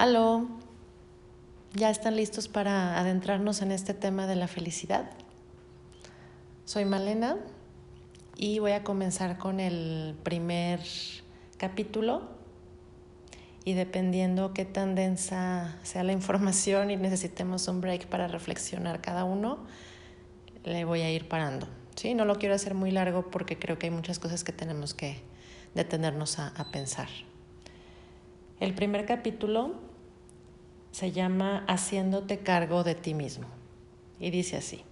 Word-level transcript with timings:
Aló, 0.00 0.46
¿ya 1.74 1.90
están 1.90 2.16
listos 2.16 2.48
para 2.48 2.98
adentrarnos 2.98 3.60
en 3.60 3.70
este 3.70 3.92
tema 3.92 4.26
de 4.26 4.34
la 4.34 4.48
felicidad? 4.48 5.10
Soy 6.64 6.86
Malena 6.86 7.36
y 8.34 8.60
voy 8.60 8.72
a 8.72 8.82
comenzar 8.82 9.36
con 9.36 9.60
el 9.60 10.16
primer 10.22 10.80
capítulo 11.58 12.30
y 13.66 13.74
dependiendo 13.74 14.54
qué 14.54 14.64
tan 14.64 14.94
densa 14.94 15.76
sea 15.82 16.02
la 16.02 16.12
información 16.12 16.90
y 16.90 16.96
necesitemos 16.96 17.68
un 17.68 17.82
break 17.82 18.06
para 18.06 18.26
reflexionar 18.26 19.02
cada 19.02 19.24
uno, 19.24 19.58
le 20.64 20.86
voy 20.86 21.02
a 21.02 21.10
ir 21.10 21.28
parando. 21.28 21.68
¿sí? 21.94 22.14
No 22.14 22.24
lo 22.24 22.36
quiero 22.36 22.54
hacer 22.54 22.72
muy 22.72 22.90
largo 22.90 23.30
porque 23.30 23.58
creo 23.58 23.78
que 23.78 23.88
hay 23.88 23.92
muchas 23.92 24.18
cosas 24.18 24.44
que 24.44 24.52
tenemos 24.52 24.94
que 24.94 25.20
detenernos 25.74 26.38
a, 26.38 26.48
a 26.56 26.70
pensar. 26.70 27.08
El 28.60 28.72
primer 28.72 29.04
capítulo 29.04 29.89
se 30.92 31.12
llama 31.12 31.64
Haciéndote 31.68 32.38
cargo 32.38 32.84
de 32.84 32.94
ti 32.94 33.14
mismo 33.14 33.46
y 34.18 34.30
dice 34.30 34.56
así. 34.56 34.82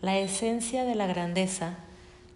La 0.00 0.18
esencia 0.18 0.84
de 0.84 0.94
la 0.94 1.06
grandeza 1.06 1.78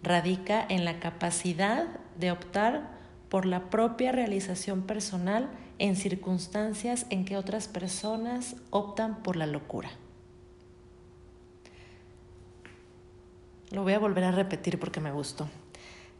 radica 0.03 0.65
en 0.67 0.85
la 0.85 0.99
capacidad 0.99 1.87
de 2.17 2.31
optar 2.31 2.89
por 3.29 3.45
la 3.45 3.69
propia 3.69 4.11
realización 4.11 4.81
personal 4.81 5.49
en 5.79 5.95
circunstancias 5.95 7.05
en 7.09 7.25
que 7.25 7.37
otras 7.37 7.67
personas 7.67 8.55
optan 8.71 9.23
por 9.23 9.35
la 9.35 9.47
locura. 9.47 9.89
Lo 13.71 13.83
voy 13.83 13.93
a 13.93 13.99
volver 13.99 14.25
a 14.25 14.31
repetir 14.31 14.79
porque 14.79 14.99
me 14.99 15.11
gustó. 15.11 15.47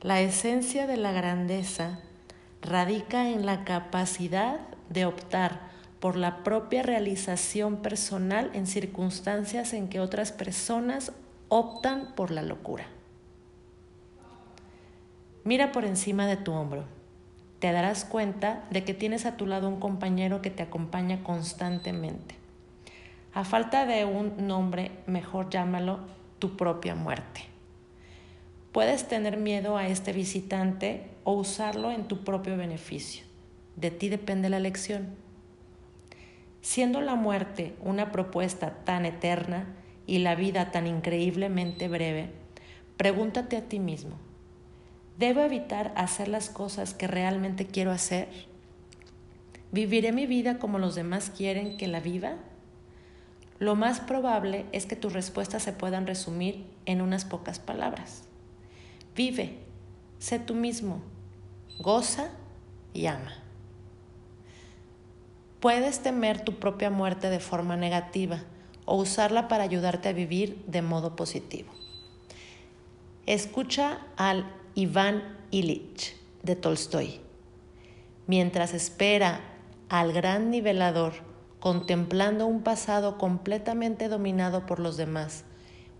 La 0.01 0.21
esencia 0.21 0.87
de 0.87 0.97
la 0.97 1.11
grandeza 1.11 1.99
radica 2.61 3.29
en 3.29 3.45
la 3.45 3.65
capacidad 3.65 4.61
de 4.89 5.05
optar 5.05 5.70
por 6.01 6.17
la 6.17 6.43
propia 6.43 6.81
realización 6.81 7.77
personal 7.77 8.49
en 8.53 8.65
circunstancias 8.65 9.71
en 9.73 9.87
que 9.87 9.99
otras 9.99 10.31
personas 10.31 11.13
optan 11.47 12.13
por 12.15 12.31
la 12.31 12.41
locura. 12.41 12.87
Mira 15.43 15.71
por 15.71 15.85
encima 15.85 16.25
de 16.25 16.37
tu 16.37 16.53
hombro. 16.53 16.85
Te 17.59 17.71
darás 17.71 18.03
cuenta 18.03 18.65
de 18.71 18.83
que 18.83 18.95
tienes 18.95 19.27
a 19.27 19.37
tu 19.37 19.45
lado 19.45 19.69
un 19.69 19.79
compañero 19.79 20.41
que 20.41 20.49
te 20.49 20.63
acompaña 20.63 21.23
constantemente. 21.23 22.33
A 23.33 23.43
falta 23.43 23.85
de 23.85 24.03
un 24.03 24.47
nombre, 24.47 24.91
mejor 25.05 25.51
llámalo 25.51 25.99
tu 26.39 26.57
propia 26.57 26.95
muerte. 26.95 27.41
Puedes 28.71 29.07
tener 29.07 29.37
miedo 29.37 29.77
a 29.77 29.87
este 29.87 30.13
visitante 30.13 31.11
o 31.23 31.33
usarlo 31.33 31.91
en 31.91 32.07
tu 32.07 32.23
propio 32.23 32.57
beneficio. 32.57 33.23
De 33.75 33.91
ti 33.91 34.09
depende 34.09 34.49
la 34.49 34.57
elección. 34.57 35.20
Siendo 36.61 37.01
la 37.01 37.15
muerte 37.15 37.75
una 37.81 38.11
propuesta 38.11 38.83
tan 38.85 39.05
eterna 39.05 39.65
y 40.05 40.19
la 40.19 40.35
vida 40.35 40.71
tan 40.71 40.85
increíblemente 40.85 41.87
breve, 41.87 42.29
pregúntate 42.97 43.57
a 43.57 43.67
ti 43.67 43.79
mismo, 43.79 44.17
¿debo 45.17 45.41
evitar 45.41 45.91
hacer 45.95 46.27
las 46.27 46.49
cosas 46.49 46.93
que 46.93 47.07
realmente 47.07 47.65
quiero 47.65 47.91
hacer? 47.91 48.29
¿Viviré 49.71 50.11
mi 50.11 50.27
vida 50.27 50.59
como 50.59 50.77
los 50.77 50.95
demás 50.95 51.31
quieren 51.35 51.77
que 51.77 51.87
la 51.87 51.99
viva? 51.99 52.35
Lo 53.57 53.75
más 53.75 53.99
probable 53.99 54.65
es 54.71 54.85
que 54.85 54.95
tus 54.95 55.13
respuestas 55.13 55.63
se 55.63 55.71
puedan 55.71 56.05
resumir 56.05 56.65
en 56.85 57.01
unas 57.01 57.25
pocas 57.25 57.59
palabras. 57.59 58.23
Vive, 59.15 59.59
sé 60.19 60.39
tú 60.39 60.55
mismo, 60.55 61.01
goza 61.79 62.29
y 62.93 63.05
ama. 63.05 63.40
Puedes 65.61 65.99
temer 65.99 66.41
tu 66.41 66.55
propia 66.55 66.89
muerte 66.89 67.29
de 67.29 67.39
forma 67.39 67.77
negativa 67.77 68.39
o 68.85 68.95
usarla 68.95 69.47
para 69.47 69.63
ayudarte 69.63 70.09
a 70.09 70.13
vivir 70.13 70.63
de 70.65 70.81
modo 70.81 71.15
positivo. 71.15 71.71
Escucha 73.27 73.99
al 74.17 74.51
Iván 74.73 75.37
Illich 75.51 76.17
de 76.41 76.55
Tolstoy. 76.55 77.21
Mientras 78.25 78.73
espera 78.73 79.41
al 79.87 80.13
gran 80.13 80.49
nivelador 80.49 81.13
contemplando 81.59 82.47
un 82.47 82.63
pasado 82.63 83.19
completamente 83.19 84.07
dominado 84.07 84.65
por 84.65 84.79
los 84.79 84.97
demás, 84.97 85.43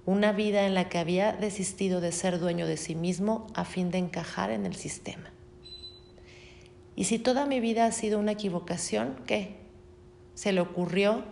una 0.08 0.32
vida 0.32 0.66
en 0.66 0.74
la 0.74 0.90
que 0.90 0.98
había 0.98 1.34
desistido 1.34 2.02
de 2.02 2.12
ser 2.12 2.40
dueño 2.40 2.66
de 2.66 2.78
sí 2.78 2.96
mismo 2.96 3.46
a 3.54 3.64
fin 3.64 3.92
de 3.92 4.00
encajar 4.00 4.50
en 4.50 4.66
el 4.66 4.76
sistema. 4.76 5.31
Y 6.96 7.06
si 7.06 7.20
toda 7.20 7.46
mi 7.46 7.60
vida 7.60 7.86
ha 7.86 7.92
sido 7.92 8.20
una 8.20 8.34
equivocación, 8.34 9.16
¿qué? 9.26 9.56
Se 10.34 10.52
le 10.52 10.62
ocurrió 10.62 11.24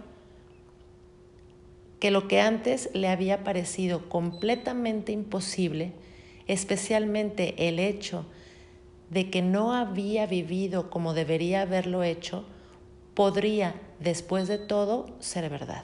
que 1.99 2.11
lo 2.11 2.27
que 2.27 2.39
antes 2.39 2.89
le 2.93 3.09
había 3.09 3.43
parecido 3.43 4.07
completamente 4.07 5.11
imposible, 5.11 5.91
especialmente 6.47 7.67
el 7.67 7.79
hecho 7.79 8.25
de 9.09 9.29
que 9.29 9.41
no 9.41 9.73
había 9.73 10.25
vivido 10.27 10.89
como 10.89 11.13
debería 11.13 11.61
haberlo 11.61 12.03
hecho, 12.03 12.45
podría, 13.13 13.75
después 13.99 14.47
de 14.47 14.59
todo, 14.59 15.07
ser 15.19 15.49
verdad. 15.49 15.83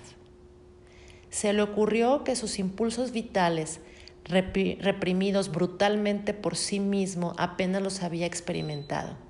Se 1.29 1.51
le 1.51 1.61
ocurrió 1.61 2.23
que 2.23 2.37
sus 2.37 2.59
impulsos 2.59 3.11
vitales, 3.11 3.81
reprimidos 4.23 5.51
brutalmente 5.51 6.33
por 6.33 6.55
sí 6.55 6.79
mismo, 6.79 7.33
apenas 7.37 7.81
los 7.81 8.03
había 8.03 8.25
experimentado 8.25 9.24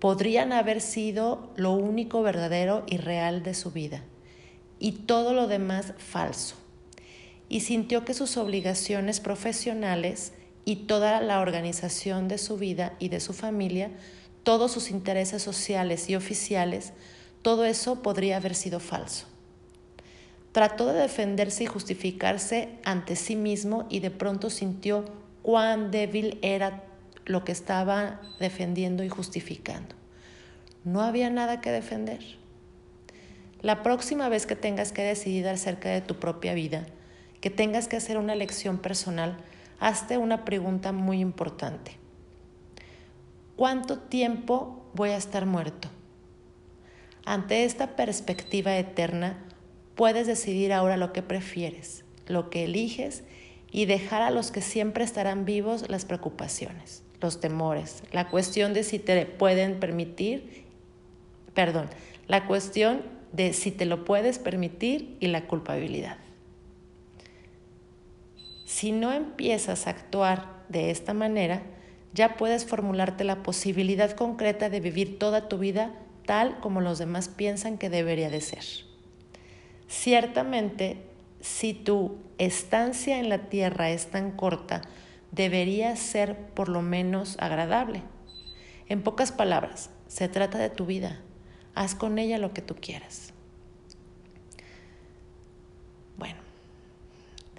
podrían 0.00 0.52
haber 0.52 0.80
sido 0.80 1.50
lo 1.56 1.72
único 1.72 2.22
verdadero 2.22 2.84
y 2.86 2.96
real 2.96 3.42
de 3.42 3.54
su 3.54 3.70
vida, 3.70 4.02
y 4.78 4.92
todo 4.92 5.34
lo 5.34 5.46
demás 5.46 5.92
falso. 5.98 6.56
Y 7.48 7.60
sintió 7.60 8.04
que 8.04 8.14
sus 8.14 8.36
obligaciones 8.36 9.20
profesionales 9.20 10.32
y 10.64 10.76
toda 10.76 11.20
la 11.20 11.40
organización 11.40 12.28
de 12.28 12.38
su 12.38 12.56
vida 12.56 12.94
y 12.98 13.10
de 13.10 13.20
su 13.20 13.34
familia, 13.34 13.90
todos 14.42 14.72
sus 14.72 14.90
intereses 14.90 15.42
sociales 15.42 16.08
y 16.08 16.16
oficiales, 16.16 16.92
todo 17.42 17.64
eso 17.64 18.02
podría 18.02 18.38
haber 18.38 18.54
sido 18.54 18.80
falso. 18.80 19.26
Trató 20.52 20.86
de 20.86 21.00
defenderse 21.00 21.64
y 21.64 21.66
justificarse 21.66 22.70
ante 22.84 23.16
sí 23.16 23.36
mismo 23.36 23.86
y 23.90 24.00
de 24.00 24.10
pronto 24.10 24.50
sintió 24.50 25.04
cuán 25.42 25.90
débil 25.90 26.38
era 26.42 26.84
lo 27.26 27.44
que 27.44 27.52
estaba 27.52 28.20
defendiendo 28.38 29.04
y 29.04 29.08
justificando. 29.08 29.94
No 30.84 31.02
había 31.02 31.30
nada 31.30 31.60
que 31.60 31.70
defender. 31.70 32.20
La 33.60 33.82
próxima 33.82 34.28
vez 34.28 34.46
que 34.46 34.56
tengas 34.56 34.92
que 34.92 35.02
decidir 35.02 35.46
acerca 35.46 35.90
de 35.90 36.00
tu 36.00 36.18
propia 36.18 36.54
vida, 36.54 36.86
que 37.40 37.50
tengas 37.50 37.88
que 37.88 37.96
hacer 37.96 38.16
una 38.16 38.32
elección 38.32 38.78
personal, 38.78 39.36
hazte 39.78 40.16
una 40.16 40.44
pregunta 40.44 40.92
muy 40.92 41.20
importante. 41.20 41.98
¿Cuánto 43.56 43.98
tiempo 43.98 44.82
voy 44.94 45.10
a 45.10 45.18
estar 45.18 45.44
muerto? 45.44 45.88
Ante 47.26 47.64
esta 47.64 47.96
perspectiva 47.96 48.76
eterna, 48.78 49.44
puedes 49.94 50.26
decidir 50.26 50.72
ahora 50.72 50.96
lo 50.96 51.12
que 51.12 51.22
prefieres, 51.22 52.04
lo 52.26 52.48
que 52.48 52.64
eliges 52.64 53.22
y 53.70 53.84
dejar 53.84 54.22
a 54.22 54.30
los 54.30 54.50
que 54.50 54.62
siempre 54.62 55.04
estarán 55.04 55.44
vivos 55.44 55.90
las 55.90 56.06
preocupaciones 56.06 57.02
los 57.20 57.40
temores, 57.40 58.02
la 58.12 58.28
cuestión 58.28 58.72
de 58.72 58.82
si 58.82 58.98
te 58.98 59.26
pueden 59.26 59.78
permitir, 59.80 60.64
perdón, 61.54 61.88
la 62.28 62.46
cuestión 62.46 63.02
de 63.32 63.52
si 63.52 63.70
te 63.70 63.86
lo 63.86 64.04
puedes 64.04 64.38
permitir 64.38 65.16
y 65.20 65.28
la 65.28 65.46
culpabilidad. 65.46 66.18
Si 68.64 68.92
no 68.92 69.12
empiezas 69.12 69.86
a 69.86 69.90
actuar 69.90 70.64
de 70.68 70.90
esta 70.90 71.12
manera, 71.12 71.62
ya 72.12 72.36
puedes 72.36 72.64
formularte 72.64 73.24
la 73.24 73.42
posibilidad 73.42 74.12
concreta 74.12 74.68
de 74.68 74.80
vivir 74.80 75.18
toda 75.18 75.48
tu 75.48 75.58
vida 75.58 75.92
tal 76.26 76.60
como 76.60 76.80
los 76.80 76.98
demás 76.98 77.28
piensan 77.28 77.78
que 77.78 77.90
debería 77.90 78.30
de 78.30 78.40
ser. 78.40 78.64
Ciertamente, 79.88 80.98
si 81.40 81.74
tu 81.74 82.18
estancia 82.38 83.18
en 83.18 83.28
la 83.28 83.48
tierra 83.48 83.90
es 83.90 84.06
tan 84.06 84.30
corta, 84.30 84.82
debería 85.32 85.94
ser 85.96 86.36
por 86.54 86.68
lo 86.68 86.82
menos 86.82 87.36
agradable. 87.38 88.02
En 88.88 89.02
pocas 89.02 89.32
palabras, 89.32 89.90
se 90.08 90.28
trata 90.28 90.58
de 90.58 90.70
tu 90.70 90.86
vida. 90.86 91.20
Haz 91.74 91.94
con 91.94 92.18
ella 92.18 92.38
lo 92.38 92.52
que 92.52 92.62
tú 92.62 92.74
quieras. 92.74 93.32
Bueno, 96.18 96.40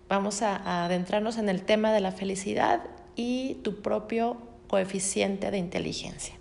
vamos 0.09 0.41
a, 0.41 0.83
adentrarnos 0.85 1.37
en 1.37 1.49
el 1.49 1.63
tema 1.63 1.93
de 1.93 2.01
la 2.01 2.11
felicidad 2.11 2.81
y 3.15 3.55
tu 3.63 3.81
propio 3.81 4.37
coeficiente 4.67 5.51
de 5.51 5.57
inteligencia. 5.57 6.35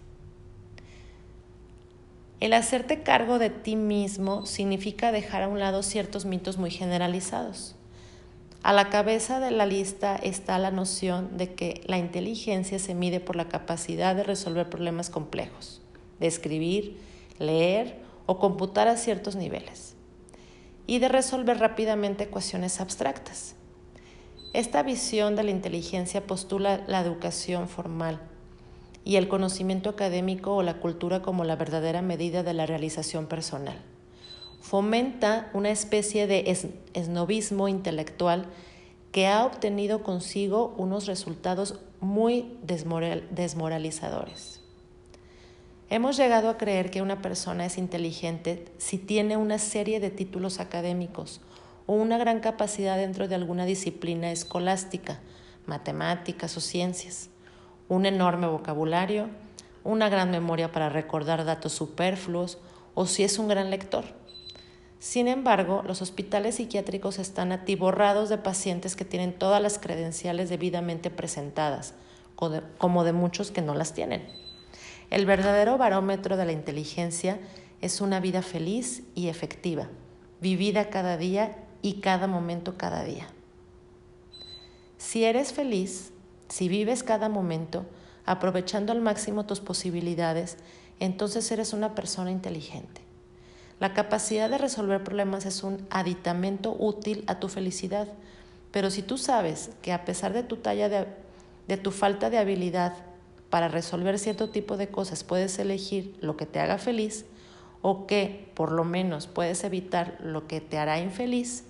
El 2.41 2.55
hacerte 2.55 3.03
cargo 3.03 3.38
de 3.38 3.50
ti 3.50 3.77
mismo 3.77 4.47
significa 4.47 5.12
dejar 5.12 5.43
a 5.43 5.49
un 5.49 5.61
lado 5.61 5.82
ciertos 5.82 6.25
mitos 6.25 6.56
muy 6.56 6.71
generalizados. 6.71 7.77
A 8.62 8.74
la 8.74 8.90
cabeza 8.90 9.40
de 9.40 9.50
la 9.50 9.64
lista 9.64 10.16
está 10.16 10.58
la 10.58 10.70
noción 10.70 11.38
de 11.38 11.54
que 11.54 11.80
la 11.86 11.96
inteligencia 11.96 12.78
se 12.78 12.94
mide 12.94 13.18
por 13.18 13.34
la 13.34 13.48
capacidad 13.48 14.14
de 14.14 14.22
resolver 14.22 14.68
problemas 14.68 15.08
complejos, 15.08 15.80
de 16.18 16.26
escribir, 16.26 17.00
leer 17.38 18.02
o 18.26 18.38
computar 18.38 18.86
a 18.86 18.98
ciertos 18.98 19.34
niveles 19.34 19.94
y 20.86 20.98
de 20.98 21.08
resolver 21.08 21.58
rápidamente 21.58 22.24
ecuaciones 22.24 22.82
abstractas. 22.82 23.54
Esta 24.52 24.82
visión 24.82 25.36
de 25.36 25.44
la 25.44 25.52
inteligencia 25.52 26.26
postula 26.26 26.84
la 26.86 27.00
educación 27.00 27.66
formal 27.66 28.20
y 29.06 29.16
el 29.16 29.28
conocimiento 29.28 29.88
académico 29.88 30.54
o 30.54 30.62
la 30.62 30.80
cultura 30.80 31.22
como 31.22 31.44
la 31.44 31.56
verdadera 31.56 32.02
medida 32.02 32.42
de 32.42 32.52
la 32.52 32.66
realización 32.66 33.26
personal. 33.26 33.80
Fomenta 34.60 35.50
una 35.54 35.70
especie 35.70 36.26
de 36.26 36.56
esnovismo 36.94 37.68
intelectual 37.68 38.46
que 39.10 39.26
ha 39.26 39.44
obtenido 39.44 40.02
consigo 40.02 40.74
unos 40.76 41.06
resultados 41.06 41.80
muy 42.00 42.56
desmoralizadores. 42.62 44.60
Hemos 45.88 46.16
llegado 46.16 46.48
a 46.48 46.56
creer 46.56 46.90
que 46.92 47.02
una 47.02 47.20
persona 47.20 47.66
es 47.66 47.76
inteligente 47.76 48.66
si 48.78 48.96
tiene 48.96 49.36
una 49.36 49.58
serie 49.58 49.98
de 49.98 50.10
títulos 50.10 50.60
académicos 50.60 51.40
o 51.86 51.94
una 51.94 52.16
gran 52.16 52.38
capacidad 52.38 52.96
dentro 52.96 53.26
de 53.26 53.34
alguna 53.34 53.64
disciplina 53.64 54.30
escolástica, 54.30 55.18
matemáticas 55.66 56.56
o 56.56 56.60
ciencias, 56.60 57.30
un 57.88 58.06
enorme 58.06 58.46
vocabulario, 58.46 59.30
una 59.82 60.08
gran 60.08 60.30
memoria 60.30 60.70
para 60.70 60.90
recordar 60.90 61.44
datos 61.44 61.72
superfluos 61.72 62.58
o 62.94 63.06
si 63.06 63.24
es 63.24 63.40
un 63.40 63.48
gran 63.48 63.70
lector. 63.70 64.19
Sin 65.00 65.29
embargo, 65.29 65.82
los 65.87 66.02
hospitales 66.02 66.56
psiquiátricos 66.56 67.19
están 67.19 67.52
atiborrados 67.52 68.29
de 68.29 68.37
pacientes 68.37 68.97
que 68.97 69.06
tienen 69.06 69.32
todas 69.32 69.62
las 69.62 69.79
credenciales 69.79 70.50
debidamente 70.50 71.08
presentadas, 71.08 71.94
como 72.35 73.02
de 73.02 73.14
muchos 73.14 73.50
que 73.50 73.62
no 73.62 73.75
las 73.75 73.94
tienen. 73.94 74.29
El 75.08 75.25
verdadero 75.25 75.79
barómetro 75.79 76.37
de 76.37 76.44
la 76.44 76.52
inteligencia 76.52 77.41
es 77.81 78.02
una 78.02 78.20
vida 78.20 78.43
feliz 78.43 79.02
y 79.14 79.29
efectiva, 79.29 79.88
vivida 80.43 80.91
cada 80.91 81.17
día 81.17 81.56
y 81.81 81.94
cada 82.00 82.26
momento 82.26 82.76
cada 82.76 83.03
día. 83.03 83.26
Si 84.99 85.25
eres 85.25 85.55
feliz, 85.55 86.12
si 86.50 86.69
vives 86.69 87.03
cada 87.03 87.31
momento, 87.31 87.87
aprovechando 88.26 88.93
al 88.93 89.00
máximo 89.00 89.46
tus 89.46 89.61
posibilidades, 89.61 90.58
entonces 90.99 91.50
eres 91.50 91.73
una 91.73 91.94
persona 91.94 92.31
inteligente. 92.31 93.09
La 93.81 93.94
capacidad 93.94 94.50
de 94.50 94.59
resolver 94.59 95.03
problemas 95.03 95.47
es 95.47 95.62
un 95.62 95.87
aditamento 95.88 96.77
útil 96.79 97.25
a 97.27 97.41
tu 97.41 97.49
felicidad, 97.49 98.09
pero 98.73 98.91
si 98.91 99.00
tú 99.00 99.17
sabes 99.17 99.71
que 99.81 99.94
a 99.94 100.05
pesar 100.05 100.35
de 100.35 100.43
tu 100.43 100.59
talla 100.59 100.91
de, 100.91 101.77
tu 101.79 101.91
falta 101.91 102.29
de 102.29 102.37
habilidad 102.37 102.93
para 103.49 103.69
resolver 103.69 104.19
cierto 104.19 104.50
tipo 104.50 104.77
de 104.77 104.88
cosas 104.88 105.25
puedes 105.25 105.59
elegir 105.59 106.15
lo 106.21 106.37
que 106.37 106.44
te 106.44 106.61
haga 106.61 106.77
feliz 106.77 107.25
o 107.81 108.06
que 108.06 108.50
por 108.53 108.71
lo 108.71 108.85
menos 108.85 109.27
puedes 109.27 109.65
evitar 109.65 110.19
lo 110.21 110.47
que 110.47 110.61
te 110.61 110.77
hará 110.77 111.00
infeliz, 111.00 111.65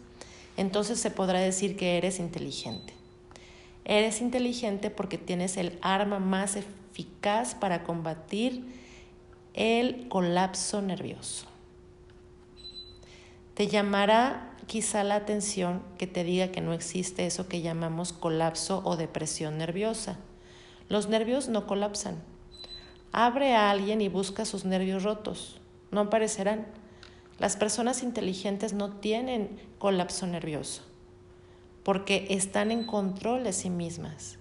entonces 0.57 0.99
se 0.99 1.13
podrá 1.13 1.39
decir 1.39 1.77
que 1.77 1.97
eres 1.97 2.19
inteligente. 2.19 2.93
Eres 3.85 4.21
inteligente 4.21 4.91
porque 4.91 5.17
tienes 5.17 5.57
el 5.57 5.79
arma 5.81 6.19
más 6.19 6.57
eficaz 6.57 7.55
para 7.55 7.85
combatir 7.85 8.65
el 9.55 10.09
colapso 10.09 10.83
nervioso. 10.83 11.50
Te 13.61 13.67
llamará 13.67 14.55
quizá 14.67 15.05
la 15.05 15.17
atención 15.17 15.83
que 15.99 16.07
te 16.07 16.25
diga 16.25 16.51
que 16.51 16.63
no 16.63 16.73
existe 16.73 17.27
eso 17.27 17.47
que 17.47 17.61
llamamos 17.61 18.15
colapso 18.15 18.81
o 18.87 18.97
depresión 18.97 19.59
nerviosa. 19.59 20.17
Los 20.89 21.11
nervios 21.11 21.51
no 21.51 21.67
colapsan. 21.67 22.23
Abre 23.13 23.55
a 23.55 23.71
alguien 23.71 24.01
y 24.01 24.09
busca 24.09 24.47
sus 24.47 24.65
nervios 24.65 25.03
rotos. 25.03 25.61
No 25.91 26.01
aparecerán. 26.01 26.69
Las 27.39 27.59
personas 27.59 28.03
inteligentes 28.03 28.73
no 28.73 28.93
tienen 28.93 29.61
colapso 29.79 30.27
nervioso 30.27 30.81
porque 31.85 32.29
están 32.31 32.71
en 32.71 32.85
control 32.85 33.45
de 33.45 33.53
sí 33.53 33.69
mismas. 33.69 34.39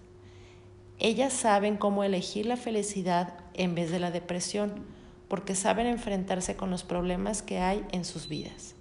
Ellas 0.98 1.34
saben 1.34 1.76
cómo 1.76 2.06
elegir 2.06 2.46
la 2.46 2.56
felicidad 2.56 3.34
en 3.54 3.76
vez 3.76 3.92
de 3.92 4.00
la 4.00 4.12
depresión 4.12 4.86
porque 5.28 5.56
saben 5.56 5.88
enfrentarse 5.88 6.56
con 6.56 6.72
los 6.72 6.84
problemas 6.84 7.42
que 7.42 7.60
hay 7.60 7.86
en 7.92 8.06
sus 8.06 8.30
vidas. 8.30 8.76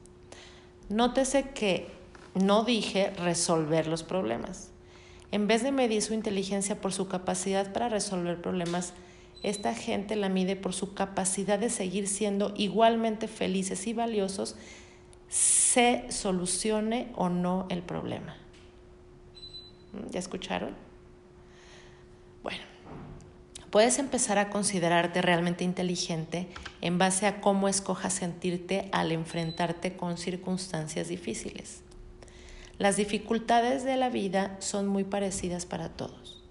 Nótese 0.89 1.51
que 1.51 1.89
no 2.35 2.65
dije 2.65 3.11
resolver 3.11 3.87
los 3.87 4.03
problemas. 4.03 4.71
En 5.31 5.47
vez 5.47 5.63
de 5.63 5.73
medir 5.73 6.03
su 6.03 6.15
inteligencia 6.15 6.81
por 6.81 6.93
su 6.93 7.09
capacidad 7.09 7.73
para 7.73 7.89
resolver 7.89 8.41
problemas, 8.41 8.95
esta 9.43 9.75
gente 9.75 10.17
la 10.17 10.29
mide 10.29 10.57
por 10.57 10.73
su 10.73 10.95
capacidad 10.95 11.59
de 11.59 11.71
seguir 11.71 12.09
siendo 12.09 12.55
igualmente 12.57 13.29
felices 13.29 13.87
y 13.87 13.93
valiosos, 13.93 14.57
se 15.29 16.07
solucione 16.11 17.13
o 17.15 17.29
no 17.29 17.67
el 17.69 17.83
problema. 17.83 18.37
¿Mm? 19.93 20.11
¿Ya 20.11 20.19
escucharon? 20.19 20.75
Bueno, 22.43 22.63
Puedes 23.71 23.99
empezar 23.99 24.39
a 24.39 24.49
considerarte 24.49 25.21
realmente 25.21 25.63
inteligente 25.63 26.49
en 26.81 26.97
base 26.97 27.27
a 27.27 27.43
cómo 27.43 27.69
escojas 27.69 28.15
sentirte 28.15 28.89
al 28.93 29.13
enfrentarte 29.13 29.95
con 29.95 30.17
circunstancias 30.17 31.09
difíciles. 31.09 31.83
Las 32.79 32.97
dificultades 32.97 33.85
de 33.85 33.97
la 33.99 34.09
vida 34.09 34.57
son 34.61 34.87
muy 34.87 35.05
parecidas 35.05 35.67
para 35.67 35.91
todos. 35.91 36.43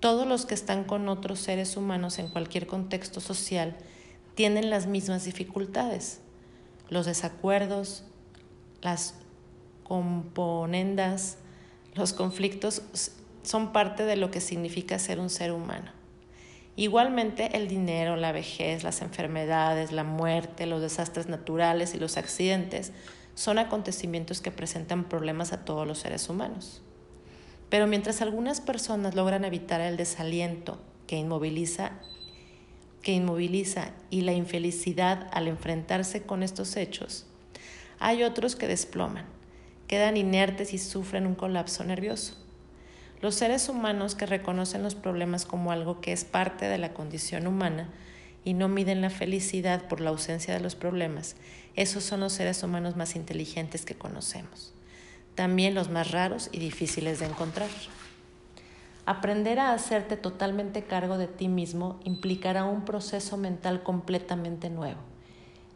Todos 0.00 0.26
los 0.26 0.46
que 0.46 0.54
están 0.54 0.84
con 0.84 1.08
otros 1.10 1.40
seres 1.40 1.76
humanos 1.76 2.18
en 2.18 2.28
cualquier 2.28 2.66
contexto 2.66 3.20
social 3.20 3.76
tienen 4.34 4.70
las 4.70 4.86
mismas 4.86 5.24
dificultades. 5.26 6.20
Los 6.88 7.04
desacuerdos, 7.04 8.04
las 8.80 9.14
componendas, 9.84 11.36
los 11.94 12.14
conflictos 12.14 12.80
son 13.42 13.72
parte 13.72 14.04
de 14.04 14.16
lo 14.16 14.30
que 14.30 14.40
significa 14.40 14.98
ser 14.98 15.20
un 15.20 15.28
ser 15.28 15.52
humano. 15.52 15.99
Igualmente 16.76 17.56
el 17.56 17.68
dinero, 17.68 18.16
la 18.16 18.32
vejez, 18.32 18.84
las 18.84 19.02
enfermedades, 19.02 19.92
la 19.92 20.04
muerte, 20.04 20.66
los 20.66 20.80
desastres 20.80 21.26
naturales 21.26 21.94
y 21.94 21.98
los 21.98 22.16
accidentes 22.16 22.92
son 23.34 23.58
acontecimientos 23.58 24.40
que 24.40 24.50
presentan 24.50 25.08
problemas 25.08 25.52
a 25.52 25.64
todos 25.64 25.86
los 25.86 25.98
seres 25.98 26.28
humanos. 26.28 26.82
Pero 27.68 27.86
mientras 27.86 28.20
algunas 28.20 28.60
personas 28.60 29.14
logran 29.14 29.44
evitar 29.44 29.80
el 29.80 29.96
desaliento 29.96 30.80
que 31.06 31.16
inmoviliza, 31.16 31.92
que 33.02 33.12
inmoviliza 33.12 33.92
y 34.10 34.22
la 34.22 34.32
infelicidad 34.32 35.28
al 35.32 35.48
enfrentarse 35.48 36.22
con 36.22 36.42
estos 36.42 36.76
hechos, 36.76 37.26
hay 37.98 38.22
otros 38.22 38.56
que 38.56 38.66
desploman, 38.66 39.26
quedan 39.86 40.16
inertes 40.16 40.72
y 40.72 40.78
sufren 40.78 41.26
un 41.26 41.34
colapso 41.34 41.84
nervioso. 41.84 42.36
Los 43.22 43.34
seres 43.34 43.68
humanos 43.68 44.14
que 44.14 44.24
reconocen 44.24 44.82
los 44.82 44.94
problemas 44.94 45.44
como 45.44 45.72
algo 45.72 46.00
que 46.00 46.12
es 46.12 46.24
parte 46.24 46.66
de 46.66 46.78
la 46.78 46.94
condición 46.94 47.46
humana 47.46 47.90
y 48.44 48.54
no 48.54 48.68
miden 48.68 49.02
la 49.02 49.10
felicidad 49.10 49.88
por 49.88 50.00
la 50.00 50.08
ausencia 50.08 50.54
de 50.54 50.60
los 50.60 50.74
problemas, 50.74 51.36
esos 51.76 52.02
son 52.02 52.20
los 52.20 52.32
seres 52.32 52.62
humanos 52.62 52.96
más 52.96 53.16
inteligentes 53.16 53.84
que 53.84 53.94
conocemos. 53.94 54.72
También 55.34 55.74
los 55.74 55.90
más 55.90 56.10
raros 56.10 56.48
y 56.50 56.58
difíciles 56.58 57.20
de 57.20 57.26
encontrar. 57.26 57.68
Aprender 59.04 59.58
a 59.58 59.72
hacerte 59.72 60.16
totalmente 60.16 60.84
cargo 60.84 61.18
de 61.18 61.26
ti 61.26 61.48
mismo 61.48 62.00
implicará 62.04 62.64
un 62.64 62.84
proceso 62.84 63.36
mental 63.36 63.82
completamente 63.82 64.70
nuevo 64.70 65.00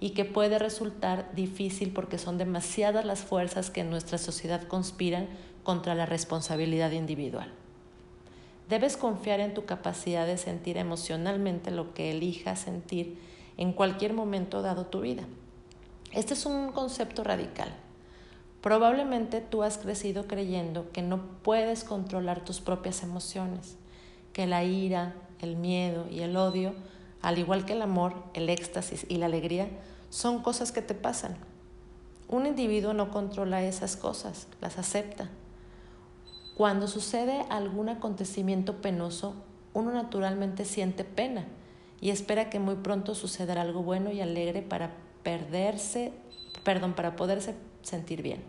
y 0.00 0.10
que 0.10 0.24
puede 0.24 0.58
resultar 0.58 1.30
difícil 1.34 1.90
porque 1.92 2.18
son 2.18 2.38
demasiadas 2.38 3.04
las 3.04 3.22
fuerzas 3.22 3.70
que 3.70 3.80
en 3.80 3.90
nuestra 3.90 4.18
sociedad 4.18 4.62
conspiran 4.62 5.28
contra 5.64 5.94
la 5.96 6.06
responsabilidad 6.06 6.92
individual. 6.92 7.50
Debes 8.68 8.96
confiar 8.96 9.40
en 9.40 9.54
tu 9.54 9.64
capacidad 9.64 10.26
de 10.26 10.38
sentir 10.38 10.76
emocionalmente 10.76 11.70
lo 11.70 11.92
que 11.92 12.12
elijas 12.12 12.60
sentir 12.60 13.18
en 13.56 13.72
cualquier 13.72 14.12
momento 14.12 14.62
dado 14.62 14.86
tu 14.86 15.00
vida. 15.00 15.24
Este 16.12 16.34
es 16.34 16.46
un 16.46 16.70
concepto 16.72 17.24
radical. 17.24 17.74
Probablemente 18.62 19.40
tú 19.40 19.62
has 19.62 19.76
crecido 19.76 20.26
creyendo 20.26 20.90
que 20.92 21.02
no 21.02 21.20
puedes 21.42 21.84
controlar 21.84 22.44
tus 22.44 22.60
propias 22.60 23.02
emociones, 23.02 23.76
que 24.32 24.46
la 24.46 24.64
ira, 24.64 25.14
el 25.40 25.56
miedo 25.56 26.06
y 26.10 26.20
el 26.20 26.36
odio, 26.36 26.74
al 27.20 27.38
igual 27.38 27.66
que 27.66 27.74
el 27.74 27.82
amor, 27.82 28.14
el 28.32 28.48
éxtasis 28.48 29.04
y 29.08 29.16
la 29.16 29.26
alegría, 29.26 29.68
son 30.08 30.42
cosas 30.42 30.72
que 30.72 30.82
te 30.82 30.94
pasan. 30.94 31.36
Un 32.28 32.46
individuo 32.46 32.94
no 32.94 33.10
controla 33.10 33.62
esas 33.62 33.96
cosas, 33.96 34.46
las 34.60 34.78
acepta 34.78 35.28
cuando 36.54 36.86
sucede 36.86 37.44
algún 37.50 37.88
acontecimiento 37.88 38.80
penoso, 38.80 39.34
uno 39.72 39.92
naturalmente 39.92 40.64
siente 40.64 41.02
pena 41.02 41.46
y 42.00 42.10
espera 42.10 42.48
que 42.48 42.60
muy 42.60 42.76
pronto 42.76 43.14
suceda 43.14 43.60
algo 43.60 43.82
bueno 43.82 44.12
y 44.12 44.20
alegre 44.20 44.62
para 44.62 44.94
perderse, 45.24 46.12
perdón, 46.62 46.94
para 46.94 47.16
poderse 47.16 47.56
sentir 47.82 48.22
bien. 48.22 48.42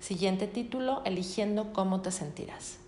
Siguiente 0.00 0.48
título, 0.48 1.02
eligiendo 1.04 1.72
cómo 1.72 2.00
te 2.00 2.10
sentirás. 2.10 2.78